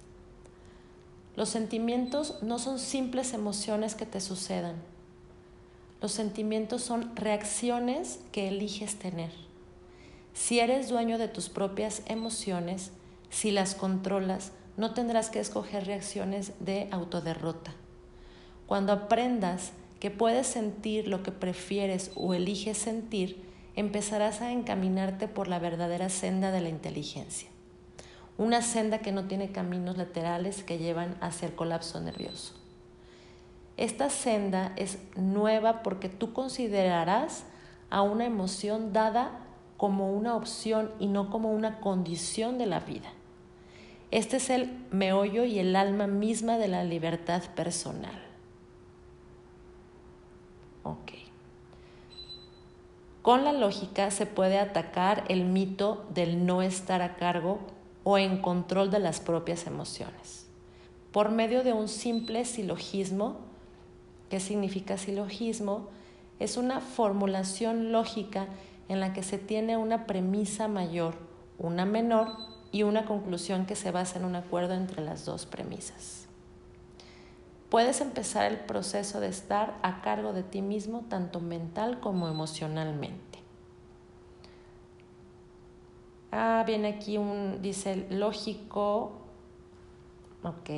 Los 1.37 1.49
sentimientos 1.49 2.43
no 2.43 2.59
son 2.59 2.81
simples 2.81 3.33
emociones 3.35 3.95
que 3.95 4.07
te 4.07 4.21
sucedan, 4.21 4.77
Los 6.01 6.13
sentimientos 6.13 6.83
son 6.83 7.17
reacciones 7.17 8.21
que 8.31 8.49
eliges 8.49 8.99
tener. 8.99 9.44
Si 10.35 10.59
eres 10.59 10.89
dueño 10.89 11.17
de 11.17 11.29
tus 11.29 11.49
propias 11.49 12.03
emociones, 12.07 12.91
si 13.31 13.53
las 13.53 13.75
controlas, 13.75 14.53
no 14.77 14.93
tendrás 14.93 15.31
que 15.31 15.39
escoger 15.39 15.87
reacciones 15.87 16.53
de 16.59 16.89
autoderrota. 16.91 17.73
Cuando 18.67 18.93
aprendas 18.93 19.73
que 20.01 20.11
puedes 20.11 20.49
sentir 20.49 21.07
lo 21.07 21.23
que 21.23 21.31
prefieres 21.31 22.11
o 22.17 22.35
eliges 22.35 22.77
sentir, 22.77 23.45
empezarás 23.77 24.41
a 24.41 24.51
encaminarte 24.51 25.29
por 25.29 25.47
la 25.47 25.61
verdadera 25.61 26.09
senda 26.09 26.51
de 26.51 26.61
la 26.61 26.69
inteligencia. 26.69 27.49
Una 28.37 28.61
senda 28.61 28.99
que 28.99 29.13
no 29.13 29.27
tiene 29.27 29.53
caminos 29.53 29.97
laterales 29.97 30.65
que 30.65 30.79
llevan 30.79 31.17
hacia 31.21 31.47
el 31.47 31.55
colapso 31.55 32.01
nervioso. 32.01 32.55
Esta 33.77 34.11
senda 34.11 34.73
es 34.75 34.99
nueva 35.17 35.85
porque 35.85 36.09
tú 36.09 36.33
considerarás 36.33 37.45
a 37.91 38.03
una 38.03 38.25
emoción 38.25 38.93
dada 38.93 39.44
como 39.77 40.13
una 40.13 40.37
opción 40.37 40.91
y 40.99 41.07
no 41.07 41.31
como 41.31 41.53
una 41.53 41.81
condición 41.81 42.59
de 42.59 42.67
la 42.67 42.81
vida. 42.81 43.13
Este 44.11 44.37
es 44.37 44.51
el 44.51 44.87
meollo 44.91 45.45
y 45.45 45.59
el 45.59 45.75
alma 45.77 46.07
misma 46.07 46.59
de 46.59 46.69
la 46.69 46.85
libertad 46.85 47.43
personal. 47.55 48.25
Con 53.25 53.43
la 53.43 53.55
lógica 53.55 54.11
se 54.11 54.27
puede 54.27 54.59
atacar 54.59 55.25
el 55.31 55.47
mito 55.47 56.05
del 56.13 56.45
no 56.45 56.61
estar 56.61 57.01
a 57.01 57.17
cargo 57.17 57.59
o 58.03 58.19
en 58.19 58.43
control 58.43 58.91
de 58.91 58.99
las 58.99 59.19
propias 59.19 59.67
emociones. 59.67 60.47
Por 61.11 61.31
medio 61.31 61.65
de 61.65 61.73
un 61.73 61.89
simple 61.89 62.45
silogismo, 62.45 63.39
¿qué 64.29 64.41
significa 64.41 64.99
silogismo? 64.99 65.89
Es 66.39 66.59
una 66.59 66.81
formulación 66.81 67.93
lógica 67.93 68.47
en 68.89 69.01
la 69.01 69.13
que 69.13 69.23
se 69.23 69.39
tiene 69.39 69.77
una 69.77 70.07
premisa 70.07 70.69
mayor, 70.69 71.15
una 71.59 71.85
menor 71.85 72.29
y 72.73 72.83
una 72.83 73.05
conclusión 73.07 73.67
que 73.67 73.77
se 73.77 73.91
basa 73.91 74.19
en 74.19 74.25
un 74.25 74.37
acuerdo 74.37 74.75
entre 74.75 75.03
las 75.03 75.25
dos 75.25 75.47
premisas. 75.47 76.27
Puedes 77.71 78.01
empezar 78.01 78.51
el 78.51 78.59
proceso 78.59 79.21
de 79.21 79.29
estar 79.29 79.79
a 79.83 80.01
cargo 80.01 80.33
de 80.33 80.43
ti 80.43 80.63
mismo 80.63 81.05
tanto 81.09 81.41
mental 81.41 82.01
como 82.01 82.29
emocionalmente. 82.29 83.39
Ah, 86.31 86.65
viene 86.67 86.89
aquí 86.89 87.17
un, 87.17 87.63
dice 87.63 88.07
lógico, 88.11 89.13
ok, 90.43 90.71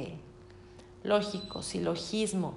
lógico, 1.02 1.62
silogismo, 1.62 2.54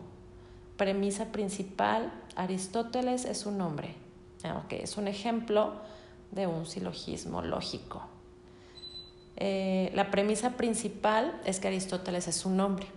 premisa 0.75 1.31
principal, 1.31 2.11
Aristóteles 2.35 3.25
es 3.25 3.45
un 3.45 3.61
hombre, 3.61 3.95
ok, 4.43 4.73
es 4.73 4.97
un 4.97 5.07
ejemplo 5.07 5.73
de 6.31 6.47
un 6.47 6.65
silogismo 6.65 7.41
lógico. 7.41 8.01
Eh, 9.35 9.91
la 9.93 10.11
premisa 10.11 10.51
principal 10.57 11.39
es 11.45 11.59
que 11.59 11.67
Aristóteles 11.67 12.27
es 12.27 12.45
un 12.45 12.59
hombre. 12.59 12.87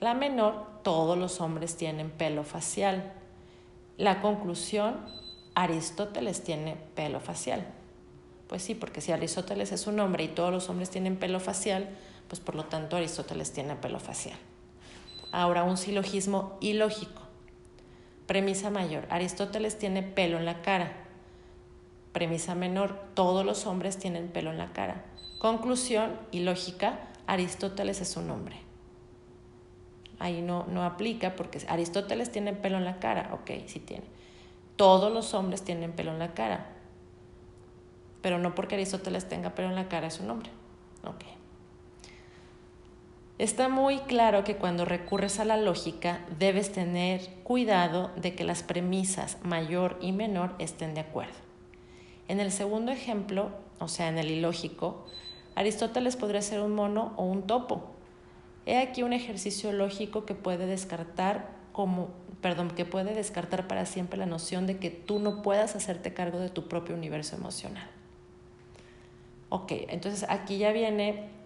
La 0.00 0.14
menor, 0.14 0.66
todos 0.82 1.16
los 1.18 1.40
hombres 1.40 1.76
tienen 1.76 2.10
pelo 2.10 2.44
facial. 2.44 3.12
La 3.96 4.20
conclusión, 4.20 4.96
Aristóteles 5.54 6.42
tiene 6.42 6.76
pelo 6.94 7.20
facial. 7.20 7.66
Pues 8.48 8.62
sí, 8.62 8.74
porque 8.74 9.00
si 9.00 9.12
Aristóteles 9.12 9.72
es 9.72 9.86
un 9.86 10.00
hombre 10.00 10.24
y 10.24 10.28
todos 10.28 10.52
los 10.52 10.68
hombres 10.68 10.90
tienen 10.90 11.16
pelo 11.16 11.38
facial, 11.38 11.88
pues 12.28 12.40
por 12.40 12.54
lo 12.54 12.64
tanto 12.64 12.96
Aristóteles 12.96 13.52
tiene 13.52 13.76
pelo 13.76 14.00
facial. 14.00 14.38
Ahora 15.32 15.62
un 15.62 15.76
silogismo 15.76 16.56
ilógico. 16.60 17.29
Premisa 18.30 18.70
mayor, 18.70 19.08
Aristóteles 19.10 19.76
tiene 19.76 20.04
pelo 20.04 20.38
en 20.38 20.44
la 20.44 20.62
cara. 20.62 20.92
Premisa 22.12 22.54
menor, 22.54 22.94
todos 23.14 23.44
los 23.44 23.66
hombres 23.66 23.98
tienen 23.98 24.28
pelo 24.28 24.52
en 24.52 24.58
la 24.58 24.72
cara. 24.72 25.04
Conclusión 25.40 26.16
ilógica, 26.30 27.00
Aristóteles 27.26 28.00
es 28.00 28.16
un 28.16 28.30
hombre 28.30 28.70
ahí 30.20 30.42
no, 30.42 30.66
no 30.68 30.84
aplica 30.84 31.34
porque 31.34 31.58
Aristóteles 31.66 32.30
tiene 32.30 32.52
pelo 32.52 32.76
en 32.76 32.84
la 32.84 33.00
cara, 33.00 33.30
ok, 33.32 33.66
sí 33.66 33.80
tiene. 33.80 34.04
Todos 34.76 35.12
los 35.12 35.34
hombres 35.34 35.62
tienen 35.62 35.92
pelo 35.92 36.12
en 36.12 36.20
la 36.20 36.34
cara, 36.34 36.66
pero 38.22 38.38
no 38.38 38.54
porque 38.54 38.76
Aristóteles 38.76 39.28
tenga 39.28 39.54
pelo 39.54 39.70
en 39.70 39.74
la 39.74 39.88
cara 39.88 40.06
es 40.06 40.20
un 40.20 40.30
hombre, 40.30 40.50
ok. 41.04 41.39
Está 43.40 43.70
muy 43.70 44.00
claro 44.00 44.44
que 44.44 44.56
cuando 44.56 44.84
recurres 44.84 45.40
a 45.40 45.46
la 45.46 45.56
lógica 45.56 46.20
debes 46.38 46.72
tener 46.72 47.26
cuidado 47.42 48.10
de 48.16 48.34
que 48.34 48.44
las 48.44 48.62
premisas 48.62 49.38
mayor 49.42 49.96
y 50.02 50.12
menor 50.12 50.54
estén 50.58 50.92
de 50.92 51.00
acuerdo. 51.00 51.32
En 52.28 52.38
el 52.38 52.52
segundo 52.52 52.92
ejemplo, 52.92 53.48
o 53.78 53.88
sea, 53.88 54.08
en 54.08 54.18
el 54.18 54.30
ilógico, 54.30 55.06
Aristóteles 55.54 56.16
podría 56.16 56.42
ser 56.42 56.60
un 56.60 56.74
mono 56.74 57.14
o 57.16 57.24
un 57.24 57.46
topo, 57.46 57.94
He 58.66 58.76
aquí 58.76 59.02
un 59.02 59.14
ejercicio 59.14 59.72
lógico 59.72 60.26
que 60.26 60.34
puede 60.34 60.66
descartar 60.66 61.48
como, 61.72 62.10
perdón, 62.42 62.70
que 62.70 62.84
puede 62.84 63.14
descartar 63.14 63.66
para 63.66 63.86
siempre 63.86 64.18
la 64.18 64.26
noción 64.26 64.66
de 64.66 64.76
que 64.76 64.90
tú 64.90 65.18
no 65.18 65.40
puedas 65.40 65.74
hacerte 65.76 66.12
cargo 66.12 66.40
de 66.40 66.50
tu 66.50 66.68
propio 66.68 66.94
universo 66.94 67.36
emocional. 67.36 67.88
Ok, 69.48 69.72
entonces 69.88 70.26
aquí 70.28 70.58
ya 70.58 70.72
viene 70.72 71.39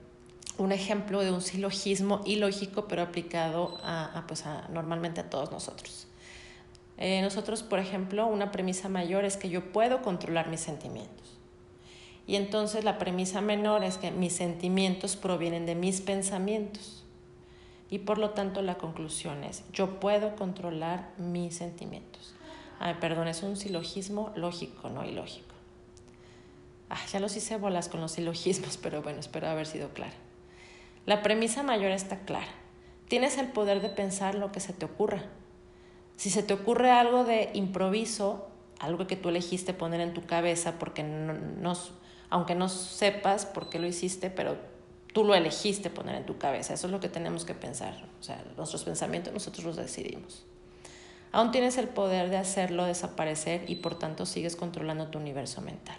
un 0.58 0.72
ejemplo 0.72 1.20
de 1.22 1.32
un 1.32 1.40
silogismo 1.40 2.20
ilógico, 2.24 2.86
pero 2.86 3.02
aplicado 3.02 3.78
a, 3.82 4.24
pues 4.26 4.44
normalmente 4.70 5.20
a 5.20 5.30
todos 5.30 5.50
nosotros. 5.50 6.06
Eh, 6.96 7.20
nosotros, 7.22 7.62
por 7.62 7.80
ejemplo, 7.80 8.26
una 8.26 8.52
premisa 8.52 8.88
mayor 8.88 9.24
es 9.24 9.36
que 9.36 9.48
yo 9.48 9.72
puedo 9.72 10.02
controlar 10.02 10.48
mis 10.48 10.60
sentimientos. 10.60 11.38
Y 12.26 12.36
entonces 12.36 12.84
la 12.84 12.98
premisa 12.98 13.40
menor 13.40 13.84
es 13.84 13.98
que 13.98 14.10
mis 14.10 14.32
sentimientos 14.32 15.16
provienen 15.16 15.66
de 15.66 15.74
mis 15.74 16.00
pensamientos. 16.00 17.04
Y 17.90 17.98
por 17.98 18.18
lo 18.18 18.30
tanto 18.30 18.62
la 18.62 18.78
conclusión 18.78 19.44
es, 19.44 19.64
yo 19.72 20.00
puedo 20.00 20.36
controlar 20.36 21.10
mis 21.18 21.56
sentimientos. 21.56 22.34
Ay, 22.78 22.94
perdón, 23.00 23.28
es 23.28 23.42
un 23.42 23.56
silogismo 23.56 24.32
lógico, 24.36 24.88
no 24.88 25.04
ilógico. 25.04 25.54
Ah, 26.88 27.00
ya 27.12 27.20
los 27.20 27.36
hice 27.36 27.56
bolas 27.56 27.88
con 27.88 28.00
los 28.00 28.12
silogismos, 28.12 28.76
pero 28.82 29.02
bueno, 29.02 29.20
espero 29.20 29.48
haber 29.48 29.66
sido 29.66 29.90
clara. 29.90 30.14
La 31.06 31.22
premisa 31.22 31.62
mayor 31.62 31.90
está 31.90 32.20
clara. 32.20 32.48
Tienes 33.08 33.36
el 33.36 33.48
poder 33.48 33.82
de 33.82 33.90
pensar 33.90 34.34
lo 34.34 34.52
que 34.52 34.60
se 34.60 34.72
te 34.72 34.86
ocurra. 34.86 35.22
Si 36.16 36.30
se 36.30 36.42
te 36.42 36.54
ocurre 36.54 36.90
algo 36.90 37.24
de 37.24 37.50
improviso, 37.52 38.48
algo 38.78 39.06
que 39.06 39.16
tú 39.16 39.28
elegiste 39.28 39.74
poner 39.74 40.00
en 40.00 40.14
tu 40.14 40.24
cabeza, 40.24 40.78
porque 40.78 41.02
no, 41.02 41.74
aunque 42.30 42.54
no 42.54 42.70
sepas 42.70 43.44
por 43.44 43.68
qué 43.68 43.78
lo 43.78 43.86
hiciste, 43.86 44.30
pero 44.30 44.56
tú 45.12 45.24
lo 45.24 45.34
elegiste 45.34 45.90
poner 45.90 46.14
en 46.14 46.24
tu 46.24 46.38
cabeza. 46.38 46.72
Eso 46.72 46.86
es 46.86 46.92
lo 46.92 47.00
que 47.00 47.10
tenemos 47.10 47.44
que 47.44 47.54
pensar. 47.54 48.08
O 48.18 48.22
sea, 48.22 48.42
nuestros 48.56 48.84
pensamientos 48.84 49.34
nosotros 49.34 49.66
los 49.66 49.76
decidimos. 49.76 50.46
Aún 51.32 51.50
tienes 51.50 51.76
el 51.76 51.88
poder 51.88 52.30
de 52.30 52.38
hacerlo 52.38 52.86
desaparecer 52.86 53.68
y 53.68 53.74
por 53.76 53.98
tanto 53.98 54.24
sigues 54.24 54.56
controlando 54.56 55.08
tu 55.08 55.18
universo 55.18 55.60
mental. 55.60 55.98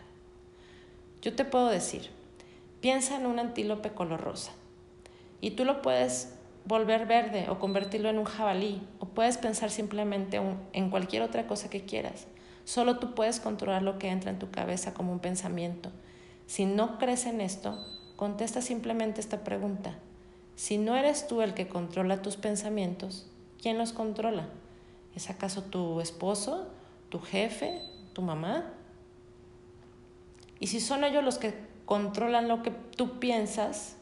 Yo 1.22 1.36
te 1.36 1.46
puedo 1.46 1.68
decir, 1.68 2.10
piensa 2.82 3.18
en 3.18 3.28
un 3.28 3.38
antílope 3.38 3.92
color 3.92 4.22
rosa 4.22 4.54
y 5.42 5.52
tú 5.52 5.66
lo 5.66 5.82
puedes 5.82 6.36
volver 6.66 7.06
verde 7.06 7.48
o 7.50 7.60
convertirlo 7.60 8.10
en 8.10 8.18
un 8.18 8.26
jabalí 8.26 8.82
o 9.00 9.06
puedes 9.06 9.38
pensar 9.38 9.70
simplemente 9.70 10.42
en 10.74 10.90
cualquier 10.90 11.22
otra 11.22 11.48
cosa 11.48 11.70
que 11.70 11.86
quieras. 11.86 12.28
Solo 12.64 12.98
tú 12.98 13.14
puedes 13.14 13.40
controlar 13.40 13.84
lo 13.84 14.00
que 14.00 14.10
entra 14.10 14.32
en 14.32 14.40
tu 14.40 14.50
cabeza 14.50 14.94
como 14.94 15.12
un 15.12 15.20
pensamiento. 15.20 15.92
Si 16.48 16.66
no 16.66 16.98
crees 16.98 17.26
en 17.28 17.42
esto, 17.42 17.78
Contesta 18.16 18.62
simplemente 18.62 19.20
esta 19.20 19.44
pregunta. 19.44 19.94
Si 20.56 20.78
no 20.78 20.96
eres 20.96 21.28
tú 21.28 21.42
el 21.42 21.54
que 21.54 21.68
controla 21.68 22.22
tus 22.22 22.38
pensamientos, 22.38 23.30
¿quién 23.62 23.78
los 23.78 23.92
controla? 23.92 24.48
¿Es 25.16 25.30
acaso 25.30 25.64
tu 25.64 26.00
esposo, 26.00 26.70
tu 27.10 27.20
jefe, 27.20 27.82
tu 28.14 28.22
mamá? 28.22 28.72
Y 30.60 30.68
si 30.68 30.80
son 30.80 31.04
ellos 31.04 31.26
los 31.26 31.38
que 31.38 31.54
controlan 31.86 32.48
lo 32.48 32.64
que 32.64 32.72
tú 32.72 33.20
piensas, 33.20 33.95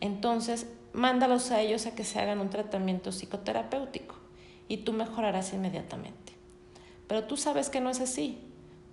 entonces 0.00 0.66
mándalos 0.92 1.50
a 1.50 1.60
ellos 1.60 1.86
a 1.86 1.94
que 1.94 2.04
se 2.04 2.20
hagan 2.20 2.40
un 2.40 2.50
tratamiento 2.50 3.10
psicoterapéutico 3.12 4.16
y 4.68 4.78
tú 4.78 4.92
mejorarás 4.92 5.52
inmediatamente. 5.52 6.32
Pero 7.06 7.24
tú 7.24 7.36
sabes 7.36 7.68
que 7.68 7.80
no 7.80 7.90
es 7.90 8.00
así. 8.00 8.38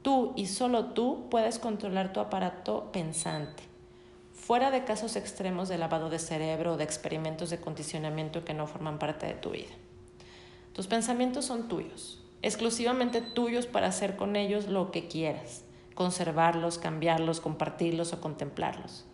Tú 0.01 0.33
y 0.35 0.47
solo 0.47 0.87
tú 0.87 1.27
puedes 1.29 1.59
controlar 1.59 2.11
tu 2.11 2.19
aparato 2.19 2.91
pensante, 2.91 3.63
fuera 4.33 4.71
de 4.71 4.83
casos 4.83 5.15
extremos 5.15 5.69
de 5.69 5.77
lavado 5.77 6.09
de 6.09 6.17
cerebro 6.17 6.73
o 6.73 6.77
de 6.77 6.83
experimentos 6.83 7.51
de 7.51 7.59
condicionamiento 7.61 8.43
que 8.43 8.55
no 8.55 8.65
forman 8.65 8.97
parte 8.97 9.27
de 9.27 9.35
tu 9.35 9.51
vida. 9.51 9.69
Tus 10.73 10.87
pensamientos 10.87 11.45
son 11.45 11.67
tuyos, 11.67 12.23
exclusivamente 12.41 13.21
tuyos 13.21 13.67
para 13.67 13.87
hacer 13.87 14.15
con 14.15 14.35
ellos 14.35 14.67
lo 14.67 14.89
que 14.89 15.07
quieras, 15.07 15.63
conservarlos, 15.93 16.79
cambiarlos, 16.79 17.39
compartirlos 17.39 18.11
o 18.13 18.21
contemplarlos. 18.21 19.05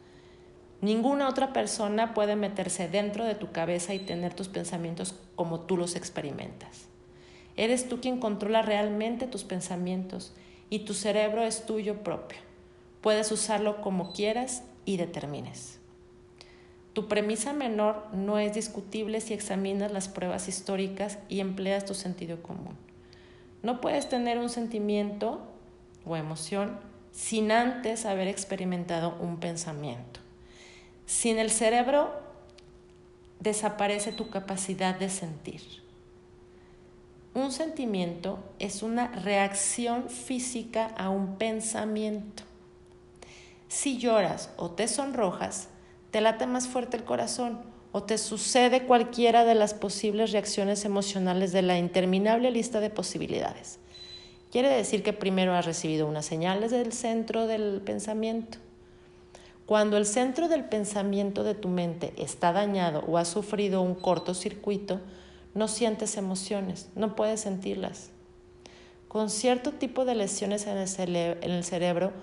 Ninguna 0.82 1.28
otra 1.28 1.54
persona 1.54 2.14
puede 2.14 2.36
meterse 2.36 2.88
dentro 2.88 3.26
de 3.26 3.34
tu 3.34 3.52
cabeza 3.52 3.96
y 3.96 4.00
tener 4.00 4.34
tus 4.36 4.48
pensamientos 4.48 5.16
como 5.36 5.62
tú 5.62 5.76
los 5.76 5.96
experimentas. 5.96 6.86
Eres 7.56 7.90
tú 7.90 8.00
quien 8.00 8.20
controla 8.20 8.62
realmente 8.62 9.26
tus 9.26 9.44
pensamientos 9.44 10.34
y 10.70 10.80
tu 10.80 10.94
cerebro 10.94 11.44
es 11.44 11.66
tuyo 11.66 12.04
propio. 12.04 12.38
Puedes 13.02 13.32
usarlo 13.32 13.82
como 13.82 14.14
quieras 14.14 14.64
y 14.86 14.98
determines. 14.98 15.80
Tu 16.94 17.08
premisa 17.08 17.54
menor 17.54 18.08
no 18.14 18.38
es 18.38 18.54
discutible 18.54 19.22
si 19.22 19.34
examinas 19.34 19.92
las 19.92 20.08
pruebas 20.08 20.48
históricas 20.48 21.18
y 21.30 21.40
empleas 21.40 21.86
tu 21.86 21.96
sentido 21.96 22.42
común. 22.44 22.76
No 23.64 23.82
puedes 23.82 24.10
tener 24.10 24.38
un 24.38 24.50
sentimiento 24.50 25.42
o 26.06 26.16
emoción 26.16 26.80
sin 27.12 27.52
antes 27.52 28.06
haber 28.06 28.28
experimentado 28.28 29.16
un 29.20 29.38
pensamiento. 29.38 30.27
Sin 31.08 31.40
el 31.40 31.50
cerebro 31.50 32.12
desaparece 33.40 34.12
tu 34.12 34.30
capacidad 34.30 35.00
de 35.00 35.10
sentir. 35.10 35.62
Un 37.34 37.54
sentimiento 37.54 38.40
es 38.60 38.84
una 38.84 39.08
reacción 39.08 40.10
física 40.10 40.92
a 40.98 41.10
un 41.10 41.38
pensamiento. 41.38 42.44
Si 43.70 43.98
lloras 43.98 44.50
o 44.58 44.72
te 44.72 44.90
sonrojas, 44.90 45.70
te 46.12 46.20
late 46.20 46.46
más 46.46 46.68
fuerte 46.68 46.98
el 46.98 47.06
corazón 47.06 47.62
o 47.94 48.04
te 48.04 48.18
sucede 48.18 48.84
cualquiera 48.84 49.46
de 49.46 49.56
las 49.56 49.74
posibles 49.74 50.34
reacciones 50.34 50.84
emocionales 50.84 51.54
de 51.54 51.62
la 51.62 51.78
interminable 51.78 52.52
lista 52.52 52.82
de 52.82 52.90
posibilidades. 52.90 53.80
Quiere 54.52 54.68
decir 54.68 55.04
que 55.04 55.14
primero 55.14 55.54
has 55.54 55.66
recibido 55.66 56.06
unas 56.06 56.26
señales 56.26 56.72
del 56.72 56.92
centro 56.92 57.48
del 57.48 57.82
pensamiento. 57.82 58.58
Cuando 59.68 59.98
el 59.98 60.06
centro 60.06 60.48
del 60.48 60.64
pensamiento 60.64 61.44
de 61.44 61.54
tu 61.54 61.68
mente 61.68 62.14
está 62.16 62.54
dañado 62.54 63.04
o 63.06 63.18
ha 63.18 63.26
sufrido 63.26 63.82
un 63.82 63.96
cortocircuito, 63.96 65.02
no 65.56 65.68
sientes 65.68 66.16
emociones, 66.16 66.88
no 66.96 67.18
puedes 67.18 67.42
sentirlas. 67.42 68.12
Con 69.10 69.30
cierto 69.30 69.74
tipo 69.74 70.06
de 70.06 70.16
lesiones 70.16 70.68
en 70.68 70.78
el, 70.78 71.64
cerebro 71.66 72.14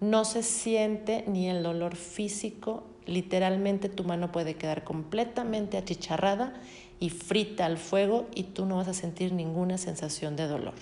no 0.00 0.24
se 0.24 0.42
siente 0.42 1.24
ni 1.26 1.50
el 1.50 1.62
dolor 1.62 1.94
físico, 1.94 2.84
literalmente 3.04 3.90
tu 3.90 4.04
mano 4.04 4.32
puede 4.32 4.54
quedar 4.54 4.82
completamente 4.82 5.76
achicharrada 5.76 6.54
y 7.00 7.10
frita 7.10 7.66
al 7.66 7.76
fuego 7.76 8.28
y 8.34 8.44
tú 8.44 8.64
no 8.64 8.76
vas 8.76 8.88
a 8.88 8.94
sentir 8.94 9.34
ninguna 9.34 9.76
sensación 9.76 10.36
de 10.36 10.46
dolor. 10.46 10.72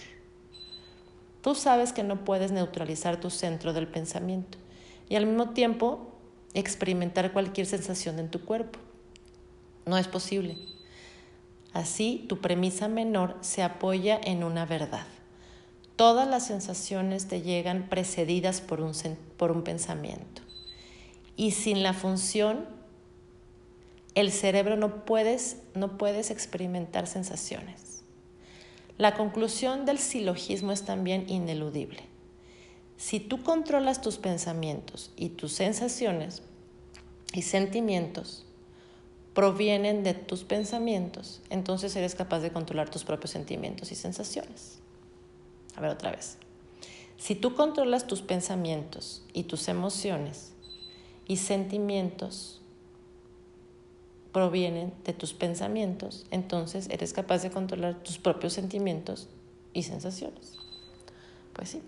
Tú 1.41 1.57
sabes 1.57 1.93
que 1.93 2.05
no 2.05 2.25
puedes 2.25 2.53
neutralizar 2.53 3.19
tu 3.19 3.29
centro 3.29 3.73
del 3.73 3.89
pensamiento 3.89 4.59
y 5.09 5.17
al 5.17 5.27
mismo 5.27 5.51
tiempo 5.51 6.12
experimentar 6.55 7.33
cualquier 7.33 7.67
sensación 7.67 8.19
en 8.19 8.31
tu 8.31 8.45
cuerpo. 8.45 8.79
No 9.87 9.99
es 9.99 10.09
posible. 10.09 10.57
Así, 11.73 12.27
tu 12.29 12.39
premisa 12.39 12.89
menor 12.89 13.37
se 13.41 13.63
apoya 13.63 14.21
en 14.23 14.45
una 14.45 14.67
verdad. 14.67 15.07
Todas 15.97 16.29
las 16.29 16.47
sensaciones 16.47 17.29
te 17.29 17.43
llegan 17.43 17.89
precedidas 17.89 18.61
por 18.61 18.81
un, 18.81 18.93
por 19.37 19.53
un 19.53 19.63
pensamiento. 19.63 20.43
Y 21.37 21.53
sin 21.53 21.83
la 21.83 21.95
función, 21.95 22.67
el 24.15 24.31
cerebro 24.31 24.77
no 24.77 25.05
puedes, 25.05 25.59
no 25.75 25.97
puedes 25.97 26.31
experimentar 26.31 27.07
sensaciones. 27.07 28.03
La 28.99 29.15
conclusión 29.15 29.87
del 29.87 29.99
silogismo 29.99 30.73
es 30.73 30.85
también 30.85 31.29
ineludible. 31.29 32.12
Si 33.03 33.19
tú 33.19 33.43
controlas 33.43 34.01
tus 34.01 34.17
pensamientos 34.17 35.11
y 35.17 35.31
tus 35.31 35.53
sensaciones 35.55 36.41
y 37.35 37.43
sentimientos, 37.43 38.45
provienen 39.35 40.05
de 40.05 40.15
tus 40.15 40.45
pensamientos, 40.45 41.43
entonces 41.51 41.97
eres 41.97 42.15
capaz 42.15 42.39
de 42.39 42.53
controlar 42.53 42.91
tus 42.91 43.03
propios 43.03 43.33
sentimientos 43.33 43.91
y 43.91 43.97
sensaciones. 43.97 44.79
A 45.75 45.81
ver 45.81 45.91
otra 45.91 46.13
vez. 46.13 46.39
Si 47.17 47.35
tú 47.35 47.57
controlas 47.57 48.07
tus 48.07 48.23
pensamientos 48.23 49.25
y 49.33 49.43
tus 49.43 49.67
emociones 49.67 50.53
y 51.27 51.39
sentimientos 51.39 52.61
provienen 54.31 54.93
de 55.05 55.13
tus 55.13 55.35
pensamientos, 55.35 56.25
entonces 56.31 56.89
eres 56.89 57.13
capaz 57.13 57.43
de 57.43 57.51
controlar 57.51 58.01
tus 58.05 58.19
propios 58.19 58.53
sentimientos 58.53 59.29
y 59.73 59.83
sensaciones. 59.83 60.57
Pues 61.53 61.71
sí. 61.71 61.83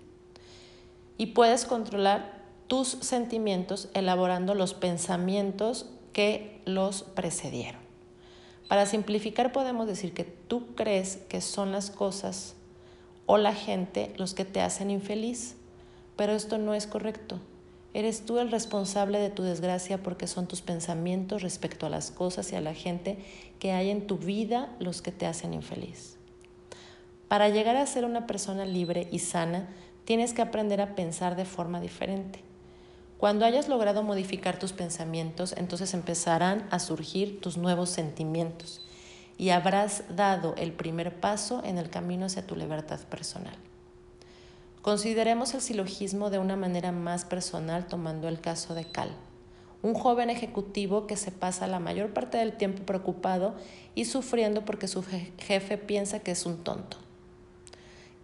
Y 1.17 1.27
puedes 1.27 1.65
controlar 1.65 2.43
tus 2.67 2.89
sentimientos 2.89 3.89
elaborando 3.95 4.55
los 4.55 4.75
pensamientos 4.75 5.87
que 6.13 6.61
los 6.65 7.03
precedieron. 7.03 7.81
Para 8.69 8.87
simplificar 8.87 9.53
podemos 9.53 9.87
decir 9.87 10.15
que 10.15 10.25
tú 10.25 10.75
crees 10.75 11.19
que 11.29 11.41
son 11.41 11.73
las 11.73 11.91
cosas 11.91 12.55
o 13.27 13.37
la 13.37 13.55
gente 13.55 14.13
los 14.17 14.35
que 14.35 14.45
te 14.45 14.61
hacen 14.61 14.91
infeliz, 14.91 15.57
pero 16.17 16.33
esto 16.33 16.59
no 16.59 16.75
es 16.75 16.87
correcto. 16.87 17.41
Eres 17.93 18.27
tú 18.27 18.39
el 18.39 18.51
responsable 18.51 19.19
de 19.21 19.31
tu 19.31 19.43
desgracia 19.43 20.03
porque 20.03 20.27
son 20.27 20.49
tus 20.49 20.63
pensamientos 20.63 21.43
respecto 21.43 21.87
a 21.87 21.91
las 21.91 22.11
cosas 22.11 22.53
y 22.53 22.57
a 22.57 22.61
la 22.61 22.75
gente 22.75 23.19
que 23.61 23.73
hay 23.73 23.91
en 23.91 24.07
tu 24.07 24.19
vida 24.19 24.75
los 24.81 25.01
que 25.01 25.13
te 25.13 25.27
hacen 25.27 25.55
infeliz. 25.55 26.17
Para 27.29 27.49
llegar 27.51 27.77
a 27.77 27.87
ser 27.87 28.05
una 28.05 28.27
persona 28.27 28.65
libre 28.65 29.09
y 29.13 29.21
sana, 29.21 29.69
tienes 30.05 30.33
que 30.33 30.43
aprender 30.43 30.81
a 30.81 30.95
pensar 30.95 31.37
de 31.37 31.45
forma 31.45 31.81
diferente. 31.81 32.41
Cuando 33.19 33.47
hayas 33.47 33.69
logrado 33.69 34.03
modificar 34.03 34.59
tus 34.59 34.73
pensamientos, 34.73 35.55
entonces 35.57 35.95
empezarán 35.95 36.67
a 36.71 36.79
surgir 36.79 37.41
tus 37.41 37.57
nuevos 37.57 37.89
sentimientos 37.91 38.85
y 39.39 39.51
habrás 39.51 40.05
dado 40.15 40.55
el 40.57 40.73
primer 40.73 41.21
paso 41.21 41.63
en 41.65 41.79
el 41.79 41.91
camino 41.91 42.27
hacia 42.27 42.47
tu 42.47 42.57
libertad 42.57 43.01
personal. 43.01 43.57
Consideremos 44.83 45.55
el 45.55 45.63
silogismo 45.63 46.29
de 46.29 46.39
una 46.39 46.57
manera 46.57 46.93
más 46.93 47.25
personal 47.25 47.87
tomando 47.87 48.29
el 48.29 48.41
caso 48.41 48.75
de 48.75 48.85
Cal, 48.85 49.11
un 49.83 49.95
joven 49.95 50.29
ejecutivo 50.29 51.07
que 51.07 51.17
se 51.17 51.33
pasa 51.33 51.67
la 51.67 51.79
mayor 51.79 52.13
parte 52.13 52.37
del 52.37 52.57
tiempo 52.57 52.85
preocupado 52.85 53.55
y 53.95 54.05
sufriendo 54.05 54.65
porque 54.65 54.89
su 54.89 55.03
jefe 55.03 55.79
piensa 55.79 56.21
que 56.21 56.33
es 56.33 56.45
un 56.45 56.63
tonto. 56.63 57.04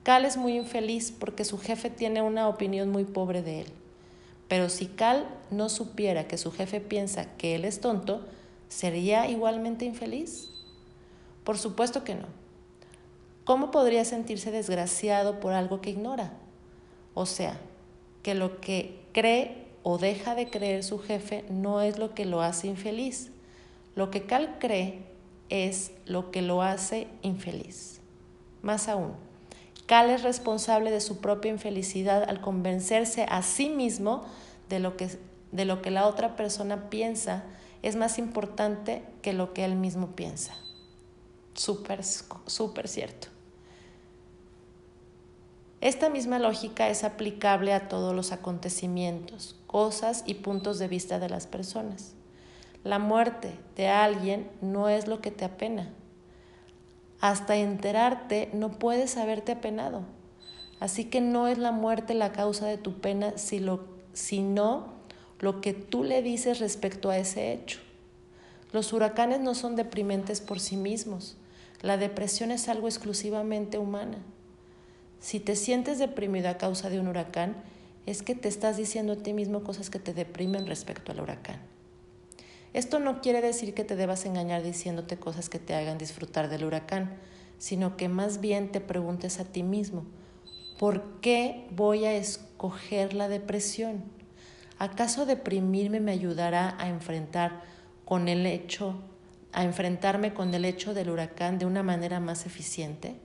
Cal 0.02 0.24
es 0.24 0.36
muy 0.36 0.56
infeliz 0.56 1.12
porque 1.12 1.44
su 1.44 1.58
jefe 1.58 1.90
tiene 1.90 2.22
una 2.22 2.48
opinión 2.48 2.90
muy 2.90 3.04
pobre 3.04 3.42
de 3.42 3.60
él. 3.60 3.66
Pero 4.48 4.68
si 4.68 4.86
Cal 4.86 5.28
no 5.50 5.68
supiera 5.68 6.26
que 6.26 6.38
su 6.38 6.50
jefe 6.50 6.80
piensa 6.80 7.36
que 7.36 7.54
él 7.54 7.64
es 7.64 7.80
tonto, 7.80 8.26
¿sería 8.68 9.28
igualmente 9.28 9.84
infeliz? 9.84 10.50
Por 11.44 11.58
supuesto 11.58 12.02
que 12.02 12.14
no. 12.14 12.26
¿Cómo 13.44 13.70
podría 13.70 14.04
sentirse 14.04 14.50
desgraciado 14.50 15.38
por 15.38 15.52
algo 15.52 15.80
que 15.80 15.90
ignora? 15.90 16.32
O 17.14 17.26
sea, 17.26 17.60
que 18.22 18.34
lo 18.34 18.60
que 18.60 19.00
cree 19.12 19.66
o 19.82 19.98
deja 19.98 20.34
de 20.34 20.48
creer 20.48 20.82
su 20.84 20.98
jefe 20.98 21.44
no 21.50 21.80
es 21.80 21.98
lo 21.98 22.14
que 22.14 22.24
lo 22.24 22.42
hace 22.42 22.68
infeliz. 22.68 23.30
Lo 23.94 24.10
que 24.10 24.26
Cal 24.26 24.58
cree 24.58 25.04
es 25.48 25.92
lo 26.06 26.30
que 26.30 26.42
lo 26.42 26.62
hace 26.62 27.06
infeliz. 27.22 28.00
Más 28.62 28.88
aún, 28.88 29.14
Cal 29.90 30.08
es 30.10 30.22
responsable 30.22 30.92
de 30.92 31.00
su 31.00 31.20
propia 31.20 31.50
infelicidad 31.50 32.22
al 32.30 32.40
convencerse 32.40 33.26
a 33.28 33.42
sí 33.42 33.70
mismo 33.70 34.22
de 34.68 34.78
lo 34.78 34.96
que, 34.96 35.08
de 35.50 35.64
lo 35.64 35.82
que 35.82 35.90
la 35.90 36.06
otra 36.06 36.36
persona 36.36 36.88
piensa 36.90 37.42
es 37.82 37.96
más 37.96 38.16
importante 38.16 39.02
que 39.20 39.32
lo 39.32 39.52
que 39.52 39.64
él 39.64 39.74
mismo 39.74 40.14
piensa. 40.14 40.54
Súper, 41.54 42.04
súper 42.04 42.86
cierto. 42.86 43.26
Esta 45.80 46.08
misma 46.08 46.38
lógica 46.38 46.88
es 46.88 47.02
aplicable 47.02 47.72
a 47.72 47.88
todos 47.88 48.14
los 48.14 48.30
acontecimientos, 48.30 49.58
cosas 49.66 50.22
y 50.24 50.34
puntos 50.34 50.78
de 50.78 50.86
vista 50.86 51.18
de 51.18 51.30
las 51.30 51.48
personas. 51.48 52.14
La 52.84 53.00
muerte 53.00 53.58
de 53.74 53.88
alguien 53.88 54.48
no 54.60 54.88
es 54.88 55.08
lo 55.08 55.20
que 55.20 55.32
te 55.32 55.44
apena, 55.44 55.92
hasta 57.20 57.56
enterarte 57.56 58.50
no 58.52 58.78
puedes 58.78 59.16
haberte 59.16 59.52
apenado. 59.52 60.02
Así 60.80 61.04
que 61.04 61.20
no 61.20 61.46
es 61.46 61.58
la 61.58 61.72
muerte 61.72 62.14
la 62.14 62.32
causa 62.32 62.66
de 62.66 62.78
tu 62.78 63.00
pena, 63.00 63.34
sino 63.36 64.94
lo 65.38 65.60
que 65.60 65.74
tú 65.74 66.04
le 66.04 66.22
dices 66.22 66.58
respecto 66.58 67.10
a 67.10 67.18
ese 67.18 67.52
hecho. 67.52 67.80
Los 68.72 68.92
huracanes 68.92 69.40
no 69.40 69.54
son 69.54 69.76
deprimentes 69.76 70.40
por 70.40 70.60
sí 70.60 70.76
mismos. 70.76 71.36
La 71.82 71.96
depresión 71.96 72.50
es 72.50 72.68
algo 72.68 72.88
exclusivamente 72.88 73.78
humana. 73.78 74.18
Si 75.18 75.40
te 75.40 75.56
sientes 75.56 75.98
deprimido 75.98 76.48
a 76.48 76.56
causa 76.56 76.88
de 76.88 77.00
un 77.00 77.08
huracán, 77.08 77.56
es 78.06 78.22
que 78.22 78.34
te 78.34 78.48
estás 78.48 78.76
diciendo 78.76 79.14
a 79.14 79.16
ti 79.16 79.34
mismo 79.34 79.62
cosas 79.62 79.90
que 79.90 79.98
te 79.98 80.14
deprimen 80.14 80.66
respecto 80.66 81.12
al 81.12 81.20
huracán. 81.20 81.60
Esto 82.72 83.00
no 83.00 83.20
quiere 83.20 83.40
decir 83.40 83.74
que 83.74 83.84
te 83.84 83.96
debas 83.96 84.24
engañar 84.26 84.62
diciéndote 84.62 85.18
cosas 85.18 85.48
que 85.48 85.58
te 85.58 85.74
hagan 85.74 85.98
disfrutar 85.98 86.48
del 86.48 86.64
huracán, 86.64 87.16
sino 87.58 87.96
que 87.96 88.08
más 88.08 88.40
bien 88.40 88.70
te 88.70 88.80
preguntes 88.80 89.40
a 89.40 89.44
ti 89.44 89.62
mismo, 89.62 90.04
¿por 90.78 91.20
qué 91.20 91.66
voy 91.72 92.04
a 92.04 92.14
escoger 92.14 93.12
la 93.12 93.28
depresión? 93.28 94.04
¿Acaso 94.78 95.26
deprimirme 95.26 96.00
me 96.00 96.12
ayudará 96.12 96.76
a 96.78 96.88
enfrentar 96.88 97.62
con 98.04 98.28
el 98.28 98.46
hecho, 98.46 99.02
a 99.52 99.64
enfrentarme 99.64 100.32
con 100.32 100.54
el 100.54 100.64
hecho 100.64 100.94
del 100.94 101.10
huracán 101.10 101.58
de 101.58 101.66
una 101.66 101.82
manera 101.82 102.18
más 102.20 102.46
eficiente? 102.46 103.16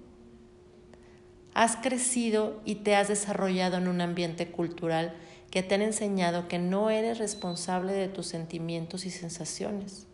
Has 1.54 1.78
crecido 1.78 2.62
y 2.66 2.76
te 2.76 2.96
has 2.96 3.08
desarrollado 3.08 3.78
en 3.78 3.88
un 3.88 4.02
ambiente 4.02 4.52
cultural 4.52 5.16
que 5.56 5.64
te 5.64 5.76
han 5.76 5.82
enseñado 5.82 6.50
que 6.50 6.60
no 6.60 6.90
eres 6.90 7.18
responsable 7.18 7.94
de 7.94 8.10
tus 8.10 8.26
sentimientos 8.26 9.06
y 9.06 9.10
sensaciones. 9.10 10.06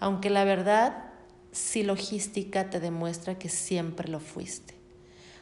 Aunque 0.00 0.28
la 0.28 0.42
verdad 0.42 1.04
si 1.52 1.84
logística 1.84 2.68
te 2.68 2.80
demuestra 2.80 3.38
que 3.38 3.48
siempre 3.48 4.08
lo 4.08 4.18
fuiste. 4.18 4.74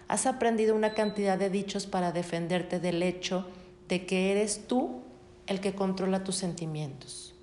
Has 0.08 0.26
aprendido 0.26 0.76
una 0.76 0.92
cantidad 0.92 1.38
de 1.38 1.48
dichos 1.48 1.86
para 1.86 2.12
defenderte 2.12 2.80
del 2.80 3.02
hecho 3.02 3.48
de 3.88 4.04
que 4.04 4.30
eres 4.30 4.68
tú 4.68 5.00
el 5.46 5.60
que 5.60 5.74
controla 5.74 6.22
tus 6.22 6.36
sentimientos. 6.36 7.34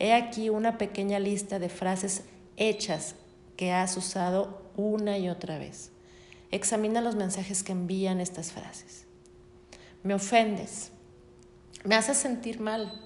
He 0.00 0.12
aquí 0.12 0.50
una 0.50 0.76
pequeña 0.76 1.20
lista 1.20 1.60
de 1.60 1.68
frases 1.68 2.24
hechas 2.56 3.14
que 3.56 3.70
has 3.70 3.96
usado 3.96 4.60
una 4.76 5.18
y 5.18 5.28
otra 5.28 5.56
vez. 5.56 5.92
Examina 6.50 7.00
los 7.00 7.14
mensajes 7.14 7.62
que 7.62 7.70
envían 7.70 8.20
estas 8.20 8.50
frases. 8.50 9.06
Me 10.02 10.12
ofendes. 10.12 10.90
Me 11.84 11.94
haces 11.94 12.16
sentir 12.16 12.60
mal. 12.60 13.00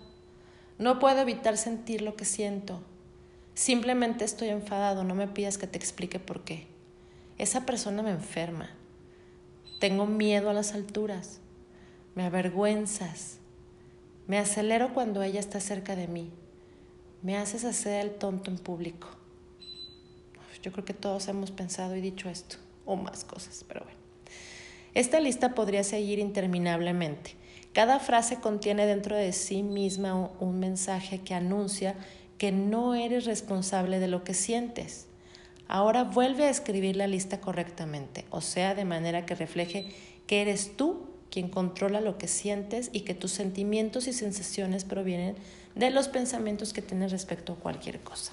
No 0.79 0.99
puedo 0.99 1.21
evitar 1.21 1.57
sentir 1.57 2.03
lo 2.03 2.17
que 2.17 2.25
siento. 2.25 2.81
Simplemente 3.55 4.25
estoy 4.25 4.49
enfadado, 4.49 5.05
no 5.05 5.15
me 5.15 5.29
pidas 5.29 5.59
que 5.59 5.67
te 5.67 5.77
explique 5.77 6.19
por 6.19 6.45
qué. 6.45 6.67
Esa 7.37 7.67
persona 7.67 8.03
me 8.03 8.11
enferma. 8.11 8.71
Tengo 9.81 10.07
miedo 10.07 10.51
a 10.51 10.55
las 10.55 10.75
alturas. 10.75 11.41
Me 12.15 12.25
avergüenzas. 12.25 13.39
Me 14.27 14.39
acelero 14.39 14.95
cuando 14.95 15.23
ella 15.23 15.41
está 15.41 15.61
cerca 15.61 15.97
de 15.97 16.09
mí. 16.09 16.31
Me 17.23 17.37
haces 17.37 17.65
hacer 17.65 18.01
el 18.01 18.15
tonto 18.15 18.51
en 18.51 18.59
público. 18.59 19.09
Yo 20.63 20.73
creo 20.73 20.85
que 20.85 20.95
todos 20.95 21.29
hemos 21.29 21.51
pensado 21.51 21.97
y 21.97 22.01
dicho 22.01 22.29
esto, 22.29 22.57
o 22.85 22.97
más 22.97 23.25
cosas, 23.25 23.65
pero 23.67 23.83
bueno. 23.85 23.99
Esta 24.93 25.21
lista 25.21 25.55
podría 25.55 25.85
seguir 25.85 26.19
interminablemente. 26.19 27.40
Cada 27.73 28.01
frase 28.01 28.37
contiene 28.37 28.87
dentro 28.87 29.17
de 29.17 29.33
sí 29.33 29.63
misma 29.63 30.31
un 30.41 30.59
mensaje 30.59 31.21
que 31.21 31.35
anuncia 31.35 31.95
que 32.39 32.53
no 32.53 32.95
eres 32.95 33.27
responsable 33.27 34.01
de 34.01 34.09
lo 34.09 34.25
que 34.25 34.35
sientes. 34.35 35.07
Ahora 35.69 36.05
vuelve 36.05 36.45
a 36.45 36.51
escribir 36.51 36.97
la 36.97 37.07
lista 37.07 37.41
correctamente, 37.41 38.25
o 38.31 38.41
sea, 38.41 38.75
de 38.75 38.85
manera 38.85 39.25
que 39.25 39.35
refleje 39.35 39.89
que 40.27 40.43
eres 40.43 40.77
tú 40.77 41.07
quien 41.31 41.49
controla 41.49 42.01
lo 42.01 42.19
que 42.19 42.27
sientes 42.27 42.91
y 42.93 43.03
que 43.03 43.15
tus 43.15 43.31
sentimientos 43.31 44.09
y 44.09 44.13
sensaciones 44.13 44.85
provienen 44.85 45.37
de 45.77 45.91
los 45.91 46.09
pensamientos 46.09 46.73
que 46.73 46.83
tienes 46.83 47.13
respecto 47.13 47.53
a 47.53 47.57
cualquier 47.57 48.01
cosa. 48.01 48.33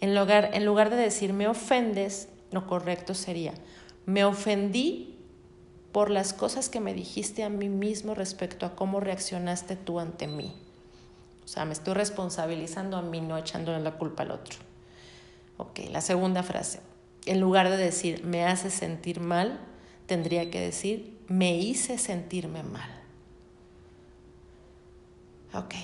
En 0.00 0.16
lugar, 0.16 0.50
en 0.52 0.64
lugar 0.64 0.90
de 0.90 0.96
decir 0.96 1.32
me 1.32 1.46
ofendes, 1.46 2.28
lo 2.50 2.66
correcto 2.66 3.14
sería 3.14 3.54
me 4.06 4.24
ofendí 4.24 5.15
por 5.96 6.10
las 6.10 6.34
cosas 6.34 6.68
que 6.68 6.78
me 6.78 6.92
dijiste 6.92 7.42
a 7.42 7.48
mí 7.48 7.70
mismo 7.70 8.14
respecto 8.14 8.66
a 8.66 8.76
cómo 8.76 9.00
reaccionaste 9.00 9.76
tú 9.76 9.98
ante 9.98 10.26
mí. 10.26 10.52
O 11.42 11.48
sea, 11.48 11.64
me 11.64 11.72
estoy 11.72 11.94
responsabilizando 11.94 12.98
a 12.98 13.00
mí, 13.00 13.22
no 13.22 13.38
echándole 13.38 13.80
la 13.80 13.92
culpa 13.92 14.24
al 14.24 14.32
otro. 14.32 14.58
Ok, 15.56 15.80
la 15.90 16.02
segunda 16.02 16.42
frase. 16.42 16.80
En 17.24 17.40
lugar 17.40 17.70
de 17.70 17.78
decir 17.78 18.22
me 18.24 18.44
hace 18.44 18.70
sentir 18.70 19.20
mal, 19.20 19.58
tendría 20.04 20.50
que 20.50 20.60
decir 20.60 21.18
me 21.28 21.56
hice 21.56 21.96
sentirme 21.96 22.62
mal. 22.62 22.90
Ok. 25.54 25.76